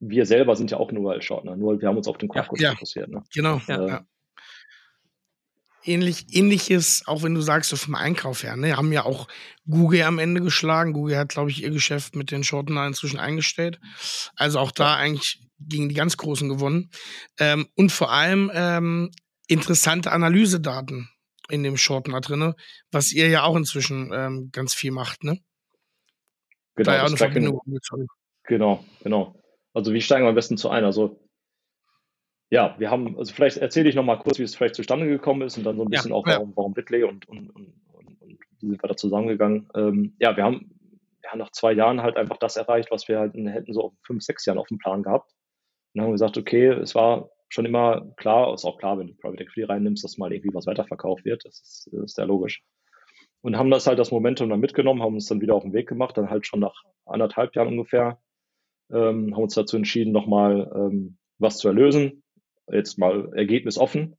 [0.00, 2.72] wir selber sind ja auch ein URL-Shortener, nur wir haben uns auf den Quarkus ja,
[2.72, 3.08] fokussiert.
[3.08, 3.22] Ne?
[3.34, 4.06] Genau, ja, äh, ja.
[5.84, 9.26] Ähnlich, ähnliches, auch wenn du sagst, so vom Einkauf her, ne, haben ja auch
[9.66, 10.92] Google am Ende geschlagen.
[10.92, 13.80] Google hat, glaube ich, ihr Geschäft mit den Shortener inzwischen eingestellt.
[14.36, 16.90] Also auch da eigentlich gegen die ganz Großen gewonnen.
[17.38, 19.10] Ähm, und vor allem ähm,
[19.46, 21.08] interessante Analysedaten
[21.50, 22.54] in dem Shortener drin,
[22.90, 25.38] was ihr ja auch inzwischen ähm, ganz viel macht, ne?
[26.74, 27.60] Genau, da ja Verbindung.
[28.44, 29.34] Genau, genau.
[29.74, 30.84] Also wie steigen wir am besten zu ein?
[30.84, 31.20] Also
[32.50, 35.42] ja, wir haben, also vielleicht erzähle ich noch mal kurz, wie es vielleicht zustande gekommen
[35.42, 36.56] ist und dann so ein bisschen ja, auch, warum, ja.
[36.56, 39.68] warum Whitley und, und, und, und, und wie sind wir da zusammengegangen.
[39.74, 40.70] Ähm, ja, wir haben
[41.22, 44.22] ja, nach zwei Jahren halt einfach das erreicht, was wir halt hätten so auf fünf,
[44.22, 45.30] sechs Jahren auf dem Plan gehabt.
[45.94, 49.42] Und haben gesagt, okay, es war schon immer klar, ist auch klar, wenn du Private
[49.42, 51.44] Equity reinnimmst, dass mal irgendwie was weiterverkauft wird.
[51.44, 52.62] Das ist, das ist sehr logisch.
[53.40, 55.88] Und haben das halt das Momentum dann mitgenommen, haben uns dann wieder auf den Weg
[55.88, 56.74] gemacht, dann halt schon nach
[57.06, 58.20] anderthalb Jahren ungefähr,
[58.90, 62.24] ähm, haben uns dazu entschieden, nochmal ähm, was zu erlösen.
[62.70, 64.16] Jetzt mal Ergebnis offen,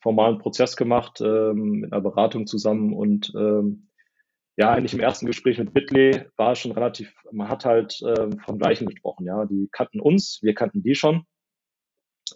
[0.00, 3.88] formalen Prozess gemacht, ähm, mit einer Beratung zusammen und ähm,
[4.56, 8.38] ja, eigentlich im ersten Gespräch mit Bitly war es schon relativ, man hat halt ähm,
[8.40, 9.46] vom Gleichen gesprochen, ja.
[9.46, 11.24] Die kannten uns, wir kannten die schon.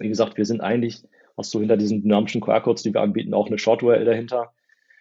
[0.01, 1.03] Wie gesagt, wir sind eigentlich,
[1.37, 4.53] hast du hinter diesen dynamischen QR-Codes, die wir anbieten, auch eine Short-URL dahinter.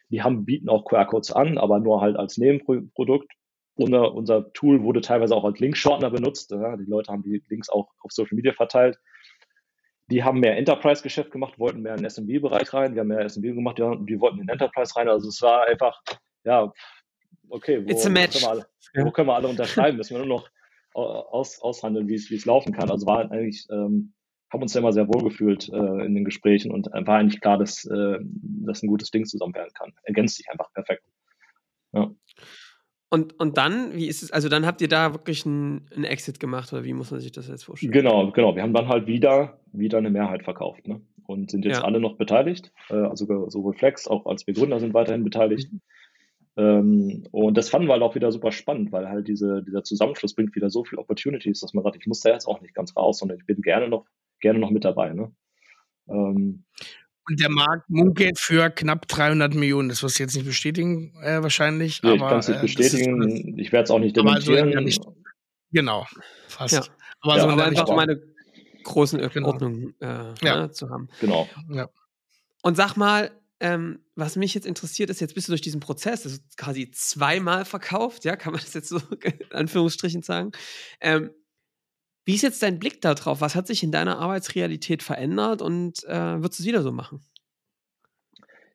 [0.09, 3.31] Die haben, bieten auch QR-Codes an, aber nur halt als Nebenprodukt.
[3.75, 6.51] Unser, unser Tool wurde teilweise auch als Link-Shortener benutzt.
[6.51, 6.77] Ja.
[6.77, 8.97] Die Leute haben die Links auch auf Social Media verteilt.
[10.07, 12.93] Die haben mehr Enterprise-Geschäft gemacht, wollten mehr in den SMB-Bereich rein.
[12.93, 15.09] Wir haben mehr SMB gemacht, ja, die wollten in den Enterprise rein.
[15.09, 15.99] Also es war einfach,
[16.43, 16.71] ja,
[17.49, 18.43] okay, wo, It's a match.
[18.43, 19.97] Wo, können wir alle, wo können wir alle unterschreiben?
[19.97, 20.49] Müssen wir nur noch
[20.93, 22.89] aus, aushandeln, wie es laufen kann.
[22.89, 24.13] Also war eigentlich, ähm,
[24.55, 27.57] haben uns ja immer sehr wohl gefühlt äh, in den Gesprächen und war eigentlich klar,
[27.57, 29.93] dass äh, das ein gutes Ding zusammen werden kann.
[30.03, 31.03] Ergänzt sich einfach perfekt.
[31.93, 32.11] Ja.
[33.09, 36.39] Und, und dann, wie ist es, also dann habt ihr da wirklich einen, einen Exit
[36.39, 37.91] gemacht oder wie muss man sich das jetzt vorstellen?
[37.91, 38.55] Genau, genau.
[38.55, 41.01] Wir haben dann halt wieder, wieder eine Mehrheit verkauft ne?
[41.27, 41.83] und sind jetzt ja.
[41.83, 42.71] alle noch beteiligt.
[42.89, 45.71] Äh, also sowohl Flex auch als wir Gründer sind weiterhin beteiligt.
[45.71, 45.81] Mhm.
[46.57, 50.33] Ähm, und das fanden wir halt auch wieder super spannend, weil halt diese, dieser Zusammenschluss
[50.33, 52.95] bringt wieder so viele Opportunities, dass man sagt, ich muss da jetzt auch nicht ganz
[52.95, 54.05] raus, sondern ich bin gerne noch,
[54.39, 55.13] gerne noch mit dabei.
[55.13, 55.31] Ne?
[56.07, 56.65] Ähm,
[57.27, 59.89] und der Markt munkelt für knapp 300 Millionen.
[59.89, 62.03] Das wirst du jetzt nicht bestätigen, äh, wahrscheinlich.
[62.03, 63.57] Nee, aber, ich kann es nicht äh, bestätigen.
[63.57, 64.71] ich werde es auch nicht dementieren.
[64.71, 65.01] So nicht,
[65.71, 66.05] genau,
[66.47, 66.73] fast.
[66.73, 66.83] Ja.
[67.21, 68.21] Aber, ja, so aber einfach um eine
[68.83, 69.47] großen genau.
[69.47, 70.61] Ordnung äh, ja.
[70.61, 71.09] ne, zu haben.
[71.19, 71.49] Genau.
[71.69, 71.89] Ja.
[72.61, 76.23] Und sag mal, ähm, was mich jetzt interessiert, ist, jetzt bist du durch diesen Prozess,
[76.23, 80.51] das ist quasi zweimal verkauft, ja, kann man das jetzt so in Anführungsstrichen sagen.
[81.01, 81.31] Ähm,
[82.25, 83.41] wie ist jetzt dein Blick darauf?
[83.41, 87.21] Was hat sich in deiner Arbeitsrealität verändert und äh, würdest du es wieder so machen?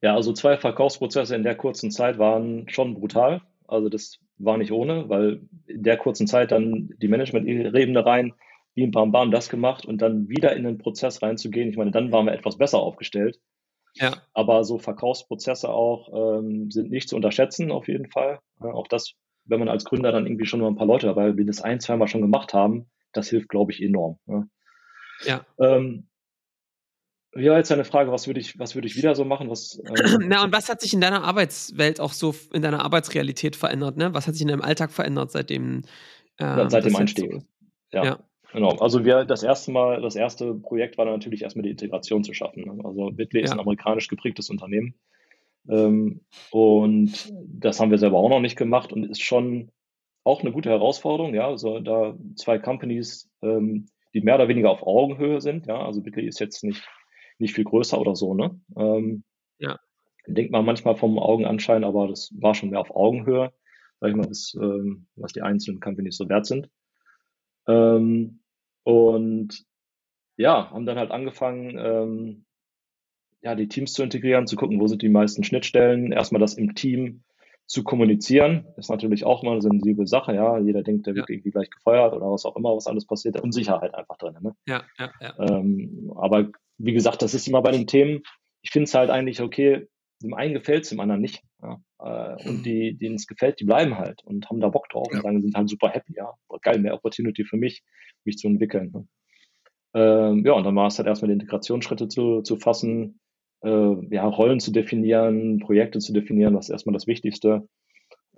[0.03, 3.43] Ja, also zwei Verkaufsprozesse in der kurzen Zeit waren schon brutal.
[3.67, 8.33] Also das war nicht ohne, weil in der kurzen Zeit dann die Management-Ebene rein,
[8.75, 11.69] wie ein Bam Bam das gemacht und dann wieder in den Prozess reinzugehen.
[11.69, 13.39] Ich meine, dann waren wir etwas besser aufgestellt.
[13.95, 14.13] Ja.
[14.33, 18.39] Aber so Verkaufsprozesse auch ähm, sind nicht zu unterschätzen, auf jeden Fall.
[18.63, 21.33] Ja, auch das, wenn man als Gründer dann irgendwie schon mal ein paar Leute dabei,
[21.33, 24.19] die das ein, zweimal schon gemacht haben, das hilft, glaube ich, enorm.
[24.27, 24.47] Ja.
[25.25, 25.47] ja.
[25.59, 26.09] Ähm,
[27.33, 29.51] wie war jetzt deine Frage, was würde ich, was würde ich wieder so machen?
[29.51, 33.55] Was, ähm Na, und was hat sich in deiner Arbeitswelt auch so, in deiner Arbeitsrealität
[33.55, 33.97] verändert?
[33.97, 34.13] Ne?
[34.15, 35.83] Was hat sich in deinem Alltag verändert seitdem?
[36.39, 37.33] Äh, seit dem Einstieg.
[37.33, 37.43] So?
[37.93, 38.05] Ja.
[38.05, 38.19] ja.
[38.53, 38.71] Genau.
[38.79, 42.35] Also wir das erste Mal, das erste Projekt war dann natürlich erstmal die Integration zu
[42.35, 42.65] schaffen.
[42.65, 42.85] Ne?
[42.85, 43.45] Also Bitway ja.
[43.45, 44.95] ist ein amerikanisch geprägtes Unternehmen.
[45.69, 49.71] Ähm, und das haben wir selber auch noch nicht gemacht und ist schon
[50.31, 51.47] auch eine gute Herausforderung, ja.
[51.47, 55.85] Also da zwei Companies, ähm, die mehr oder weniger auf Augenhöhe sind, ja.
[55.85, 56.89] Also Bitway ist jetzt nicht
[57.41, 58.61] nicht viel größer oder so, ne?
[58.77, 59.25] Ähm,
[59.59, 59.79] ja.
[60.27, 63.53] Denkt man manchmal vom Augenanschein, aber das war schon mehr auf Augenhöhe,
[64.01, 66.69] sag ich mal, das, ähm, was die einzelnen Companies so wert sind.
[67.67, 68.41] Ähm,
[68.85, 69.65] und
[70.37, 72.45] ja, haben dann halt angefangen, ähm,
[73.43, 76.75] ja, die Teams zu integrieren, zu gucken, wo sind die meisten Schnittstellen, erstmal das im
[76.75, 77.25] Team
[77.71, 80.59] zu kommunizieren, ist natürlich auch mal eine sensible Sache, ja.
[80.59, 81.19] Jeder denkt, der ja.
[81.19, 84.57] wird irgendwie gleich gefeuert oder was auch immer, was alles passiert, Unsicherheit einfach drin, ne?
[84.67, 85.35] Ja, ja, ja.
[85.39, 86.49] Ähm, aber
[86.79, 88.23] wie gesagt, das ist immer bei den Themen,
[88.63, 89.87] ich finde es halt eigentlich okay,
[90.21, 91.45] dem einen gefällt es, dem anderen nicht.
[91.63, 91.81] Ja.
[92.01, 92.63] Äh, und mhm.
[92.65, 95.19] die, denen es gefällt, die bleiben halt und haben da Bock drauf ja.
[95.19, 96.35] und sagen, sind halt super happy, ja.
[96.63, 97.85] Geil, mehr Opportunity für mich,
[98.25, 98.91] mich zu entwickeln.
[98.93, 99.07] Ne?
[99.95, 103.21] Ähm, ja, und dann war es halt erstmal die Integrationsschritte zu, zu fassen,
[103.63, 107.69] äh, ja, Rollen zu definieren, Projekte zu definieren, das ist erstmal das Wichtigste.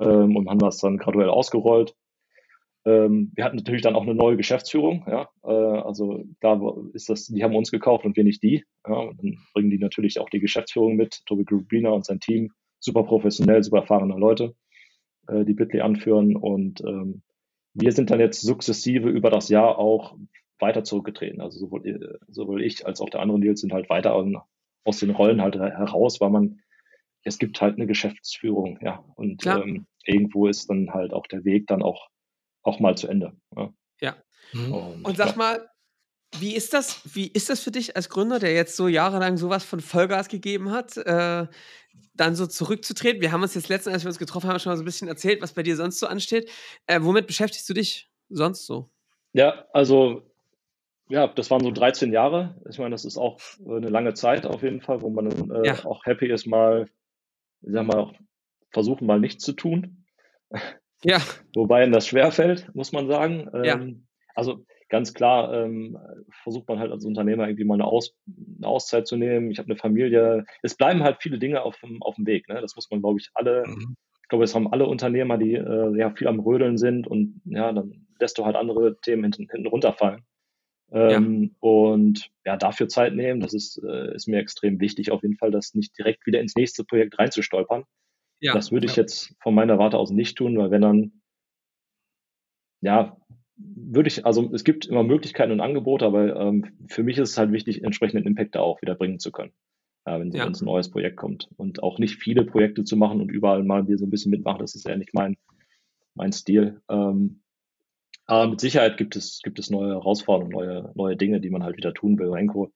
[0.01, 1.95] Ähm, und haben das dann graduell ausgerollt.
[2.85, 5.29] Ähm, wir hatten natürlich dann auch eine neue Geschäftsführung, ja.
[5.45, 6.61] Äh, also da
[6.95, 8.65] ist das, die haben uns gekauft und wir nicht die.
[8.87, 9.13] Ja.
[9.13, 12.51] Dann bringen die natürlich auch die Geschäftsführung mit, Tobi Grubiner und sein Team,
[12.81, 14.55] super professionell, super erfahrene Leute,
[15.29, 16.35] äh, die Bitly anführen.
[16.37, 17.23] Und ähm,
[17.75, 20.17] wir sind dann jetzt sukzessive über das Jahr auch
[20.59, 21.41] weiter zurückgetreten.
[21.41, 24.17] Also sowohl, äh, sowohl ich als auch der andere Nils sind halt weiter
[24.85, 26.61] aus den Rollen halt heraus, weil man,
[27.25, 29.05] es gibt halt eine Geschäftsführung, ja.
[29.17, 32.09] Und ähm, irgendwo ist dann halt auch der Weg dann auch
[32.63, 33.33] auch mal zu Ende.
[33.57, 33.73] Ja.
[34.01, 34.17] ja.
[34.53, 34.73] Mhm.
[34.73, 35.37] Und, und, sag ja.
[35.37, 35.69] mal,
[36.39, 39.65] wie ist das, wie ist das für dich als Gründer, der jetzt so jahrelang sowas
[39.65, 41.47] von Vollgas gegeben hat, äh,
[42.15, 43.21] dann so zurückzutreten?
[43.21, 45.09] Wir haben uns jetzt letztens, als wir uns getroffen haben, schon mal so ein bisschen
[45.09, 46.51] erzählt, was bei dir sonst so ansteht.
[46.87, 48.91] Äh, womit beschäftigst du dich sonst so?
[49.35, 50.23] Ja, also
[51.13, 52.57] ja, das waren so 13 Jahre.
[52.71, 55.85] Ich meine, das ist auch eine lange Zeit auf jeden Fall, wo man äh, ja.
[55.85, 56.89] auch happy ist, mal,
[57.61, 58.15] ich sag mal,
[58.71, 60.07] versuchen mal nichts zu tun.
[61.05, 61.19] Ja.
[61.55, 63.51] Wobei ihnen das schwerfällt, muss man sagen.
[63.63, 63.75] Ja.
[63.75, 65.99] Ähm, also ganz klar ähm,
[66.43, 69.51] versucht man halt als Unternehmer irgendwie mal eine, Aus, eine Auszeit zu nehmen.
[69.51, 70.47] Ich habe eine Familie.
[70.63, 72.49] Es bleiben halt viele Dinge auf dem, auf dem Weg.
[72.49, 72.59] Ne?
[72.63, 73.97] Das muss man, glaube ich, alle, mhm.
[74.23, 77.71] ich glaube, es haben alle Unternehmer, die äh, ja viel am Rödeln sind und ja,
[77.71, 80.25] dann lässt du halt andere Themen hinten, hinten runterfallen.
[80.93, 81.49] Ähm, ja.
[81.61, 85.51] Und ja, dafür Zeit nehmen, das ist, äh, ist mir extrem wichtig, auf jeden Fall,
[85.51, 87.85] das nicht direkt wieder ins nächste Projekt reinzustolpern.
[88.41, 89.03] Ja, das würde ich ja.
[89.03, 91.23] jetzt von meiner Warte aus nicht tun, weil wenn dann,
[92.83, 93.17] ja,
[93.57, 97.39] würde ich, also es gibt immer Möglichkeiten und Angebote, aber ähm, für mich ist es
[97.39, 99.53] halt wichtig, entsprechenden Impact da auch wieder bringen zu können,
[100.05, 100.47] äh, wenn, ja.
[100.47, 101.49] ein neues Projekt kommt.
[101.57, 104.75] Und auch nicht viele Projekte zu machen und überall mal so ein bisschen mitmachen, das
[104.75, 105.37] ist ja nicht mein,
[106.15, 106.83] mein Stil.
[106.89, 107.42] Ähm,
[108.33, 111.77] aber mit Sicherheit gibt es, gibt es neue Herausforderungen, neue, neue Dinge, die man halt
[111.77, 112.31] wieder tun will.
[112.31, 112.73] Renko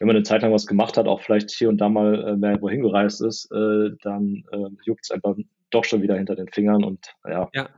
[0.00, 2.36] wenn man eine Zeit lang was gemacht hat, auch vielleicht hier und da mal äh,
[2.36, 5.36] mehr wohin gereist ist, äh, dann äh, juckt es einfach
[5.68, 7.50] doch schon wieder hinter den Fingern und ja.
[7.54, 7.68] Ja.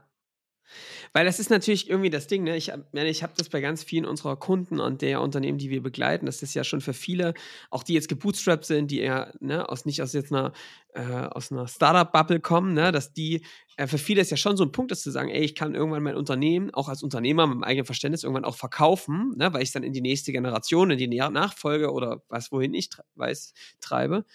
[1.13, 2.57] Weil das ist natürlich irgendwie das Ding, ne?
[2.57, 6.25] Ich, ich habe das bei ganz vielen unserer Kunden und der Unternehmen, die wir begleiten.
[6.25, 7.33] Das ist ja schon für viele,
[7.69, 10.53] auch die jetzt gebootstrapped sind, die eher ne, aus nicht aus jetzt einer,
[10.93, 13.45] äh, einer Startup-Bubble kommen, ne, dass die,
[13.77, 15.75] äh, für viele ist ja schon so ein Punkt, ist zu sagen, ey, ich kann
[15.75, 19.61] irgendwann mein Unternehmen, auch als Unternehmer mit meinem eigenen Verständnis, irgendwann auch verkaufen, ne, weil
[19.61, 23.53] ich es dann in die nächste Generation, in die Nachfolge oder was wohin ich weiß,
[23.81, 24.25] treibe.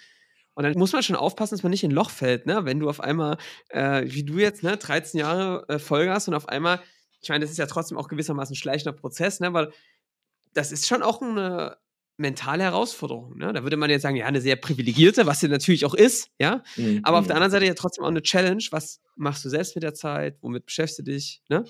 [0.59, 2.65] Und dann muss man schon aufpassen, dass man nicht in ein Loch fällt, ne?
[2.65, 3.39] Wenn du auf einmal,
[3.69, 6.81] äh, wie du jetzt, ne, 13 Jahre äh, Vollgas und auf einmal,
[7.21, 9.53] ich meine, das ist ja trotzdem auch gewissermaßen ein schleichender Prozess, ne?
[9.55, 9.71] Weil
[10.55, 11.77] das ist schon auch eine
[12.17, 13.39] mentale Herausforderung.
[13.39, 13.53] Ne?
[13.53, 16.65] Da würde man jetzt sagen, ja, eine sehr privilegierte, was sie natürlich auch ist, ja.
[16.75, 17.03] Mhm.
[17.05, 18.65] Aber auf der anderen Seite ja trotzdem auch eine Challenge.
[18.73, 20.39] Was machst du selbst mit der Zeit?
[20.41, 21.41] Womit beschäftigst du dich?
[21.49, 21.67] Ne?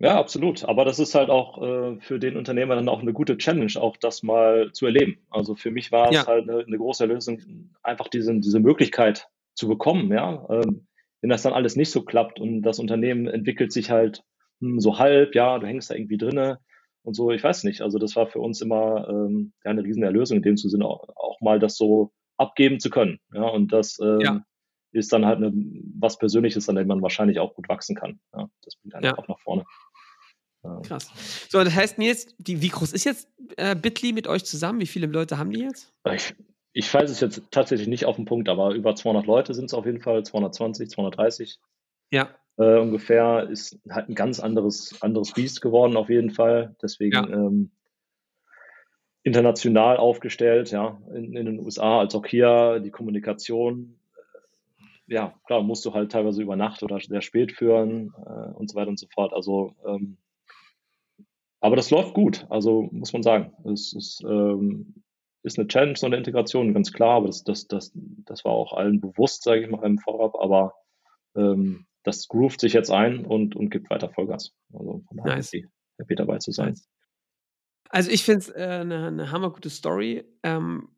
[0.00, 0.64] Ja, absolut.
[0.64, 3.96] Aber das ist halt auch äh, für den Unternehmer dann auch eine gute Challenge, auch
[3.96, 5.18] das mal zu erleben.
[5.28, 6.20] Also für mich war ja.
[6.20, 7.40] es halt eine, eine, große Lösung,
[7.82, 10.46] einfach diese, diese Möglichkeit zu bekommen, ja.
[10.50, 10.86] Ähm,
[11.20, 14.22] wenn das dann alles nicht so klappt und das Unternehmen entwickelt sich halt
[14.60, 16.60] hm, so halb, ja, du hängst da irgendwie drinne
[17.02, 17.80] und so, ich weiß nicht.
[17.80, 21.08] Also das war für uns immer ähm, ja, eine riesen Erlösung in dem Sinne auch,
[21.16, 23.18] auch mal das so abgeben zu können.
[23.32, 24.44] Ja, und das ähm, ja.
[24.92, 25.52] ist dann halt eine,
[25.98, 28.20] was Persönliches, an dem man wahrscheinlich auch gut wachsen kann.
[28.32, 29.18] Ja, das bringt einen ja.
[29.18, 29.64] auch nach vorne.
[30.82, 31.10] Krass.
[31.48, 34.80] So, das heißt, Nils, die, wie groß ist jetzt äh, Bitly mit euch zusammen?
[34.80, 35.92] Wie viele Leute haben die jetzt?
[36.12, 36.34] Ich,
[36.72, 39.74] ich weiß es jetzt tatsächlich nicht auf den Punkt, aber über 200 Leute sind es
[39.74, 41.58] auf jeden Fall, 220, 230.
[42.10, 42.30] Ja.
[42.56, 46.74] Äh, ungefähr ist halt ein ganz anderes, anderes Biest geworden, auf jeden Fall.
[46.82, 47.28] Deswegen ja.
[47.28, 47.70] ähm,
[49.22, 53.98] international aufgestellt, ja, in, in, den USA als auch hier die Kommunikation.
[55.06, 58.70] Äh, ja, klar, musst du halt teilweise über Nacht oder sehr spät führen äh, und
[58.70, 59.32] so weiter und so fort.
[59.32, 60.16] Also ähm,
[61.60, 63.52] aber das läuft gut, also muss man sagen.
[63.70, 65.02] Es ist, ähm,
[65.42, 68.72] ist eine Challenge, so eine Integration, ganz klar, aber das, das, das, das war auch
[68.72, 70.74] allen bewusst, sage ich mal, im Vorab, aber
[71.36, 74.52] ähm, das groovt sich jetzt ein und, und gibt weiter Vollgas.
[74.72, 75.52] Also von daher nice.
[75.52, 75.66] happy,
[75.98, 76.74] happy dabei zu sein.
[77.90, 80.24] Also ich finde es äh, eine, eine hammergute Story.
[80.42, 80.88] Ähm,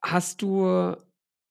[0.00, 0.96] hast du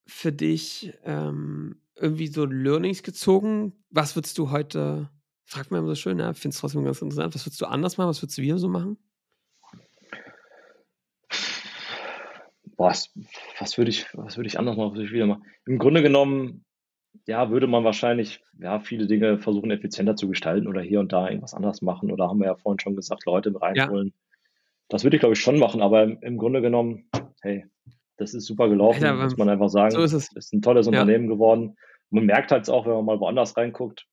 [0.07, 3.73] für dich ähm, irgendwie so Learnings gezogen?
[3.89, 5.09] Was würdest du heute
[5.47, 7.33] fragt man immer so schön, ja, finde es trotzdem ganz interessant.
[7.33, 8.09] Was würdest du anders machen?
[8.09, 8.97] Was würdest du wieder so machen?
[12.75, 13.11] Was,
[13.59, 14.89] was würde ich, was würde ich anders machen?
[14.89, 15.45] Was würde ich wieder machen?
[15.65, 16.65] Im Grunde genommen,
[17.25, 21.27] ja, würde man wahrscheinlich, ja, viele Dinge versuchen, effizienter zu gestalten oder hier und da
[21.27, 22.11] irgendwas anders machen.
[22.11, 24.07] Oder haben wir ja vorhin schon gesagt, Leute reinholen.
[24.07, 24.13] Ja.
[24.89, 27.09] Das würde ich, glaube ich, schon machen, aber im, im Grunde genommen,
[27.41, 27.65] hey,
[28.17, 29.91] das ist super gelaufen, Alter, muss man einfach sagen.
[29.91, 30.31] So ist es.
[30.35, 31.31] Ist ein tolles Unternehmen ja.
[31.31, 31.77] geworden.
[32.09, 34.07] man merkt halt auch, wenn man mal woanders reinguckt,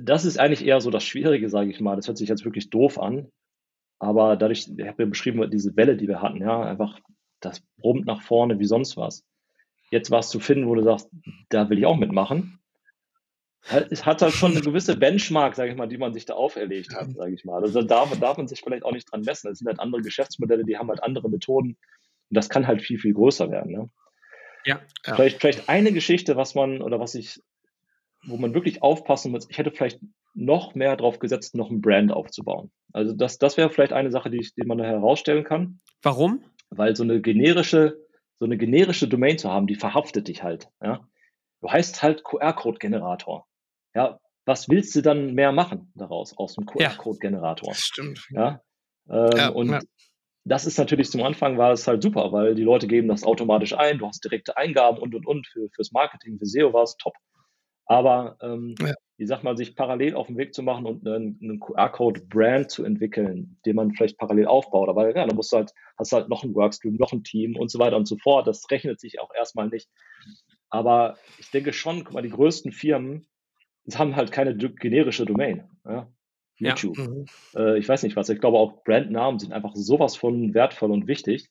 [0.00, 1.96] das ist eigentlich eher so das Schwierige, sage ich mal.
[1.96, 3.30] Das hört sich jetzt wirklich doof an.
[3.98, 7.00] Aber dadurch, ich habe ja beschrieben, diese Welle, die wir hatten, ja, einfach,
[7.40, 9.24] das brummt nach vorne wie sonst was.
[9.90, 11.08] Jetzt was zu finden, wo du sagst,
[11.48, 12.60] da will ich auch mitmachen.
[13.90, 16.94] Es hat halt schon eine gewisse Benchmark, sage ich mal, die man sich da auferlegt
[16.94, 17.62] hat, sage ich mal.
[17.62, 19.50] Also da darf, darf man sich vielleicht auch nicht dran messen.
[19.50, 21.70] Es sind halt andere Geschäftsmodelle, die haben halt andere Methoden.
[21.70, 23.72] Und das kann halt viel, viel größer werden.
[23.72, 23.90] Ne?
[24.66, 24.80] Ja.
[25.02, 27.40] Vielleicht, vielleicht eine Geschichte, was man oder was ich
[28.26, 29.48] wo man wirklich aufpassen muss.
[29.50, 30.00] Ich hätte vielleicht
[30.34, 32.70] noch mehr darauf gesetzt, noch ein Brand aufzubauen.
[32.92, 35.80] Also das, das wäre vielleicht eine Sache, die, ich, die man da herausstellen kann.
[36.02, 36.44] Warum?
[36.70, 37.98] Weil so eine generische,
[38.38, 40.68] so eine generische Domain zu haben, die verhaftet dich halt.
[40.82, 41.06] Ja?
[41.60, 43.46] Du heißt halt QR-Code-Generator.
[43.94, 47.70] Ja, was willst du dann mehr machen daraus, aus dem QR-Code-Generator?
[47.70, 48.26] Ja, stimmt.
[48.30, 48.60] Ja,
[49.08, 49.80] ähm, ja und ja.
[50.44, 53.72] das ist natürlich zum Anfang war es halt super, weil die Leute geben das automatisch
[53.72, 56.96] ein, du hast direkte Eingaben und und und für, fürs Marketing, für SEO war es
[56.96, 57.14] top.
[57.86, 58.94] Aber ähm, ja.
[59.18, 62.84] ich sag mal, sich parallel auf den Weg zu machen und einen, einen QR-Code-Brand zu
[62.84, 64.88] entwickeln, den man vielleicht parallel aufbaut.
[64.88, 67.56] Aber ja, dann musst du halt, hast du halt noch ein Workstream, noch ein Team
[67.56, 68.46] und so weiter und so fort.
[68.46, 69.88] Das rechnet sich auch erstmal nicht.
[70.70, 73.26] Aber ich denke schon, guck mal, die größten Firmen
[73.94, 75.68] haben halt keine generische Domain.
[75.84, 76.08] Ja?
[76.56, 76.98] YouTube.
[76.98, 77.08] Ja.
[77.08, 77.26] Mhm.
[77.56, 78.28] Äh, ich weiß nicht was.
[78.28, 81.50] Ich glaube auch Brandnamen sind einfach sowas von wertvoll und wichtig.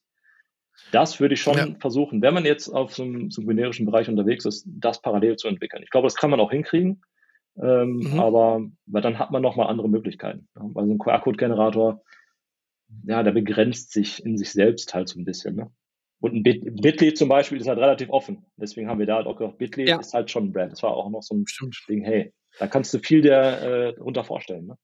[0.91, 1.67] Das würde ich schon ja.
[1.79, 5.35] versuchen, wenn man jetzt auf so einem, so einem, generischen Bereich unterwegs ist, das parallel
[5.35, 5.83] zu entwickeln.
[5.83, 7.01] Ich glaube, das kann man auch hinkriegen,
[7.61, 8.19] ähm, mhm.
[8.19, 10.47] aber weil dann hat man nochmal andere Möglichkeiten.
[10.55, 12.03] Weil so ein QR-Code-Generator,
[13.05, 15.55] ja, der begrenzt sich in sich selbst halt so ein bisschen.
[15.55, 15.71] Ne?
[16.19, 18.45] Und ein Bit Bitly zum Beispiel ist halt relativ offen.
[18.57, 19.99] Deswegen haben wir da halt auch gesagt, Bitly ja.
[19.99, 20.71] ist halt schon ein Brand.
[20.71, 21.75] Das war auch noch so ein Stimmt.
[21.89, 24.67] Ding, hey, da kannst du viel der, äh, vorstellen.
[24.67, 24.77] Ne?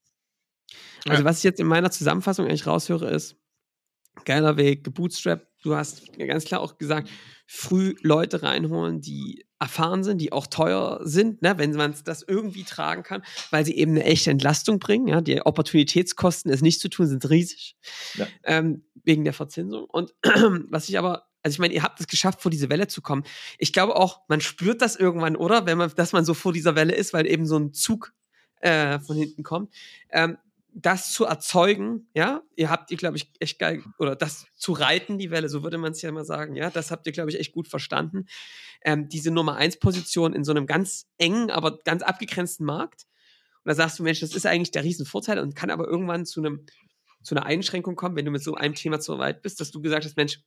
[1.08, 3.38] Also was ich jetzt in meiner Zusammenfassung eigentlich raushöre, ist,
[4.26, 5.48] geiler Weg, gebootstrapped.
[5.62, 7.10] Du hast ganz klar auch gesagt,
[7.46, 12.64] früh Leute reinholen, die erfahren sind, die auch teuer sind, ne, wenn man das irgendwie
[12.64, 15.08] tragen kann, weil sie eben eine echte Entlastung bringen.
[15.08, 17.76] Ja, die Opportunitätskosten, es nicht zu tun, sind riesig
[18.16, 18.28] ja.
[18.44, 19.86] ähm, wegen der Verzinsung.
[19.86, 20.14] Und
[20.70, 23.24] was ich aber also ich meine, ihr habt es geschafft, vor diese Welle zu kommen.
[23.58, 25.66] Ich glaube auch, man spürt das irgendwann, oder?
[25.66, 28.14] Wenn man, dass man so vor dieser Welle ist, weil eben so ein Zug
[28.60, 29.74] äh, von hinten kommt.
[30.12, 30.38] Ähm,
[30.82, 35.18] das zu erzeugen, ja, ihr habt ihr, glaube ich, echt geil, oder das zu reiten,
[35.18, 37.40] die Welle, so würde man es ja immer sagen, ja, das habt ihr, glaube ich,
[37.40, 38.26] echt gut verstanden.
[38.84, 43.06] Ähm, diese Nummer 1 Position in so einem ganz engen, aber ganz abgegrenzten Markt.
[43.64, 46.40] Und da sagst du, Mensch, das ist eigentlich der Riesenvorteil und kann aber irgendwann zu
[46.40, 46.66] einem,
[47.24, 49.82] zu einer Einschränkung kommen, wenn du mit so einem Thema zu weit bist, dass du
[49.82, 50.40] gesagt hast, Mensch,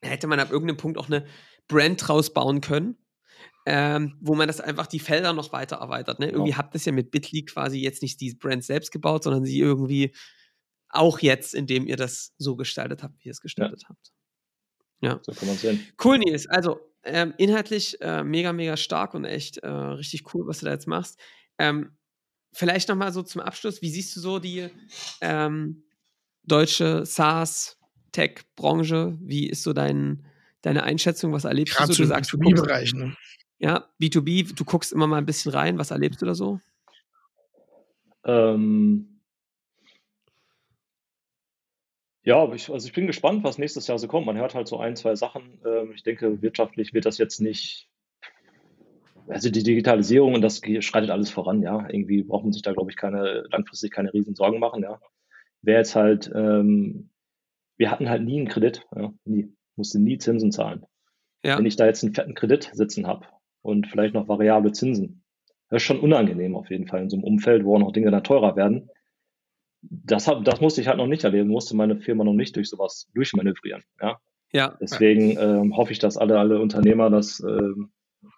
[0.00, 1.26] hätte man ab irgendeinem Punkt auch eine
[1.66, 2.96] Brand draus bauen können.
[3.66, 6.20] Ähm, wo man das einfach die Felder noch weiter erweitert.
[6.20, 6.30] Ne?
[6.30, 6.56] Irgendwie ja.
[6.56, 10.14] habt ihr ja mit Bitly quasi jetzt nicht die Brand selbst gebaut, sondern sie irgendwie
[10.88, 13.88] auch jetzt, indem ihr das so gestaltet habt, wie ihr es gestaltet ja.
[13.90, 14.12] habt.
[15.00, 15.20] Ja.
[15.22, 15.86] So kann man sehen.
[16.02, 16.46] Cool, Nils.
[16.46, 20.72] Also ähm, inhaltlich äh, mega, mega stark und echt äh, richtig cool, was du da
[20.72, 21.18] jetzt machst.
[21.58, 21.96] Ähm,
[22.52, 24.68] vielleicht nochmal so zum Abschluss, wie siehst du so die
[25.20, 25.84] ähm,
[26.44, 29.18] deutsche SaaS-Tech-Branche?
[29.20, 30.26] Wie ist so dein,
[30.62, 31.32] deine Einschätzung?
[31.32, 32.02] Was erlebst Gerade du so?
[32.02, 33.16] Du sagst, B2B-Bereich, ne?
[33.58, 35.78] Ja, B2B, du guckst immer mal ein bisschen rein.
[35.78, 36.60] Was erlebst du da so?
[38.24, 39.20] Ähm,
[42.22, 44.26] ja, ich, also ich bin gespannt, was nächstes Jahr so kommt.
[44.26, 45.60] Man hört halt so ein, zwei Sachen.
[45.64, 47.88] Ähm, ich denke, wirtschaftlich wird das jetzt nicht.
[49.28, 51.88] Also die Digitalisierung und das schreitet alles voran, ja.
[51.88, 55.00] Irgendwie braucht man sich da, glaube ich, keine, langfristig keine riesen Sorgen machen, ja.
[55.62, 57.10] Wäre jetzt halt, ähm,
[57.76, 59.52] wir hatten halt nie einen Kredit, ja, nie.
[59.78, 60.84] Musste nie Zinsen zahlen.
[61.42, 61.56] Ja.
[61.56, 63.26] Wenn ich da jetzt einen fetten Kredit sitzen habe,
[63.62, 65.22] und vielleicht noch variable Zinsen.
[65.68, 68.10] Das ist schon unangenehm auf jeden Fall in so einem Umfeld, wo auch noch Dinge
[68.10, 68.88] dann teurer werden.
[69.82, 72.68] Das, hab, das musste ich halt noch nicht erleben, musste meine Firma noch nicht durch
[72.68, 73.84] sowas durchmanövrieren.
[74.00, 74.18] Ja.
[74.52, 74.76] ja.
[74.80, 77.90] Deswegen ähm, hoffe ich, dass alle, alle Unternehmer das, ähm,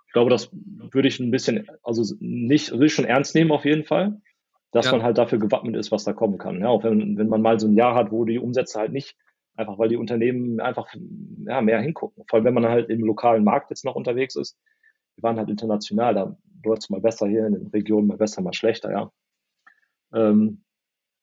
[0.06, 3.64] ich glaube, das würde ich ein bisschen, also nicht, würde ich schon ernst nehmen auf
[3.64, 4.20] jeden Fall,
[4.72, 4.92] dass ja.
[4.92, 6.60] man halt dafür gewappnet ist, was da kommen kann.
[6.60, 9.16] Ja, auch wenn, wenn man mal so ein Jahr hat, wo die Umsätze halt nicht,
[9.56, 10.92] einfach weil die Unternehmen einfach
[11.46, 12.24] ja, mehr hingucken.
[12.28, 14.58] Vor allem, wenn man halt im lokalen Markt jetzt noch unterwegs ist,
[15.16, 18.42] wir waren halt international, da läuft es mal besser hier in den Regionen, mal besser,
[18.42, 19.12] mal schlechter, ja.
[20.14, 20.64] Ähm,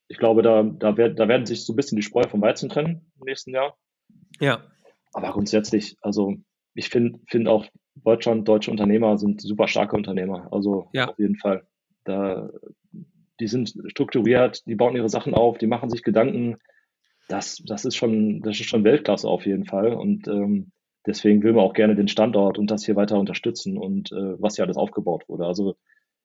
[0.08, 2.70] ich glaube, da, da, werd, da werden sich so ein bisschen die Spreu vom Weizen
[2.70, 3.78] trennen im nächsten Jahr.
[4.40, 4.64] Ja.
[5.14, 6.36] Aber grundsätzlich, also
[6.74, 7.66] ich finde find auch
[7.96, 10.48] Deutschland, deutsche Unternehmer sind super starke Unternehmer.
[10.52, 11.10] Also ja.
[11.10, 11.68] auf jeden Fall.
[12.04, 12.50] Da,
[13.40, 16.58] die sind strukturiert, die bauen ihre Sachen auf, die machen sich Gedanken.
[17.28, 19.94] Das, das ist schon, das ist schon Weltklasse auf jeden Fall.
[19.94, 20.72] Und ähm,
[21.06, 24.56] deswegen will man auch gerne den Standort und das hier weiter unterstützen und äh, was
[24.56, 25.46] hier alles aufgebaut wurde.
[25.46, 25.76] Also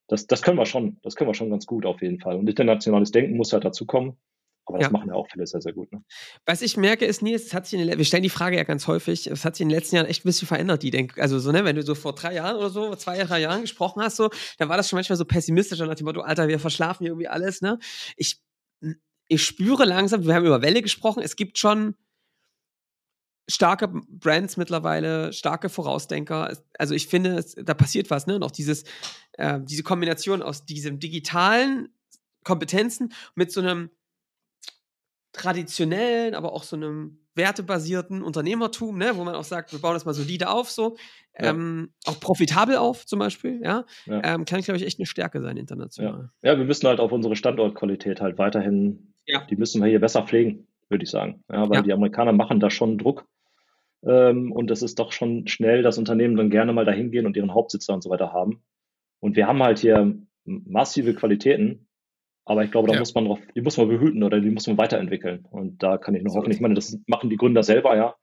[0.09, 2.36] das, das können wir schon, das können wir schon ganz gut auf jeden Fall.
[2.36, 4.16] Und internationales Denken muss halt dazu kommen.
[4.64, 4.92] Aber das ja.
[4.92, 5.90] machen ja auch viele sehr, sehr gut.
[5.92, 6.05] Ne?
[6.46, 8.62] Was ich merke, ist, Nils, es hat sich in den, wir stellen die Frage ja
[8.62, 11.18] ganz häufig, es hat sich in den letzten Jahren echt ein bisschen verändert, die Denk,
[11.18, 14.03] also so, ne, wenn du so vor drei Jahren oder so, zwei, drei Jahren gesprochen
[14.03, 17.05] hast, so, dann war das schon manchmal so pessimistisch nach dem Motto, Alter, wir verschlafen
[17.05, 17.78] irgendwie alles, ne?
[18.16, 18.36] Ich,
[19.33, 21.95] ich spüre langsam, wir haben über Welle gesprochen, es gibt schon,
[23.49, 26.57] starke Brands mittlerweile, starke Vorausdenker.
[26.78, 28.37] Also ich finde, es, da passiert was, ne?
[28.37, 28.85] Und auch dieses,
[29.33, 31.89] äh, diese Kombination aus diesem digitalen
[32.45, 33.91] Kompetenzen mit so einem
[35.33, 40.05] traditionellen, aber auch so einem wertebasierten Unternehmertum, ne, wo man auch sagt, wir bauen das
[40.05, 40.97] mal solide auf, so
[41.39, 41.47] ja.
[41.47, 44.20] ähm, auch profitabel auf, zum Beispiel, ja, ja.
[44.22, 46.30] Ähm, kann, glaube ich, echt eine Stärke sein international.
[46.43, 46.53] Ja.
[46.53, 49.12] ja, wir müssen halt auf unsere Standortqualität halt weiterhin,
[49.51, 52.70] die müssen wir hier besser pflegen, würde ich sagen, ja, weil die Amerikaner machen da
[52.70, 53.27] schon Druck
[54.05, 57.37] ähm, und es ist doch schon schnell, dass Unternehmen dann gerne mal dahin gehen und
[57.37, 58.62] ihren Hauptsitz da und so weiter haben.
[59.20, 61.87] Und wir haben halt hier massive Qualitäten,
[62.45, 63.01] aber ich glaube, da ja.
[63.01, 65.47] muss man drauf, die muss man behüten oder die muss man weiterentwickeln.
[65.51, 68.16] Und da kann ich nur so hoffen, ich meine, das machen die Gründer selber, ja.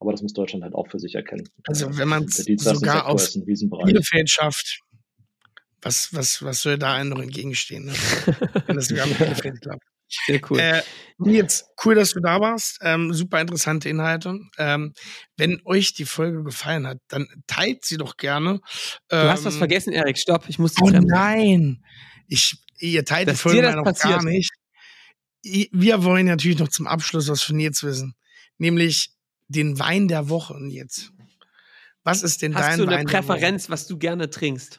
[0.00, 1.48] Aber das muss Deutschland halt auch für sich erkennen.
[1.66, 4.80] Also wenn man es sogar auf Bielefeld schafft,
[5.82, 7.86] was, was, was soll da einem noch entgegenstehen?
[7.86, 7.92] Ne?
[8.66, 9.82] wenn das sogar mit Bielefeld klappt.
[10.26, 10.58] Sehr cool.
[10.58, 10.82] Äh,
[11.18, 12.78] Nils, cool, dass du da warst.
[12.82, 14.38] Ähm, super interessante Inhalte.
[14.56, 14.94] Ähm,
[15.36, 18.60] wenn euch die Folge gefallen hat, dann teilt sie doch gerne.
[19.10, 20.18] Ähm, du hast was ähm, vergessen, Erik.
[20.18, 21.84] Stopp, ich muss die Oh nein!
[22.28, 24.50] Ich, ihr teilt das die Folge noch gar nicht.
[25.42, 28.14] Wir wollen natürlich noch zum Abschluss was von Nils wissen.
[28.58, 29.10] Nämlich
[29.48, 31.12] den Wein der Woche, Nils.
[32.04, 32.80] Was ist denn Hast dein Wein?
[32.80, 34.78] Hast du eine Präferenz, was du gerne trinkst?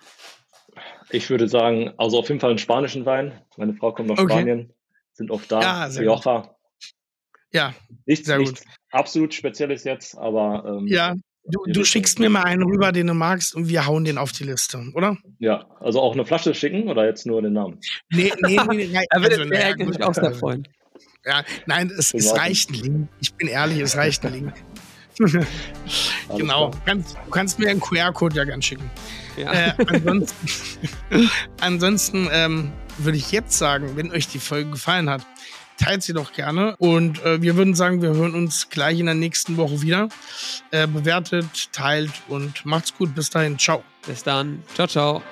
[1.11, 3.41] Ich würde sagen, also auf jeden Fall einen spanischen Wein.
[3.57, 4.33] Meine Frau kommt aus okay.
[4.33, 4.73] Spanien
[5.19, 5.61] sind oft da.
[5.61, 6.55] Ja, Rioja.
[7.51, 7.73] Ja,
[8.05, 8.73] nichts, sehr nichts gut.
[8.91, 10.63] absolut Spezielles jetzt, aber.
[10.65, 11.15] Ähm, ja,
[11.45, 14.31] du, du schickst mir mal einen rüber, den du magst, und wir hauen den auf
[14.31, 15.17] die Liste, oder?
[15.39, 17.79] Ja, also auch eine Flasche schicken oder jetzt nur den Namen?
[18.11, 18.87] Nee, nee, nee.
[18.87, 20.67] nee er wird also, naja, auch sehr freuen.
[21.25, 23.09] Ja, nein, es, es reicht ein Link.
[23.19, 24.53] Ich bin ehrlich, es reicht ein Link.
[26.37, 26.69] genau.
[26.69, 28.89] Du kannst, du kannst, mir einen QR-Code ja gern schicken.
[29.37, 29.51] Ja.
[29.51, 30.49] Äh, ansonsten,
[31.59, 32.71] ansonsten ähm,
[33.03, 35.25] würde ich jetzt sagen, wenn euch die Folge gefallen hat,
[35.77, 36.75] teilt sie doch gerne.
[36.77, 40.09] Und äh, wir würden sagen, wir hören uns gleich in der nächsten Woche wieder.
[40.71, 43.15] Äh, bewertet, teilt und macht's gut.
[43.15, 43.57] Bis dahin.
[43.57, 43.83] Ciao.
[44.05, 44.63] Bis dann.
[44.75, 45.23] Ciao, ciao.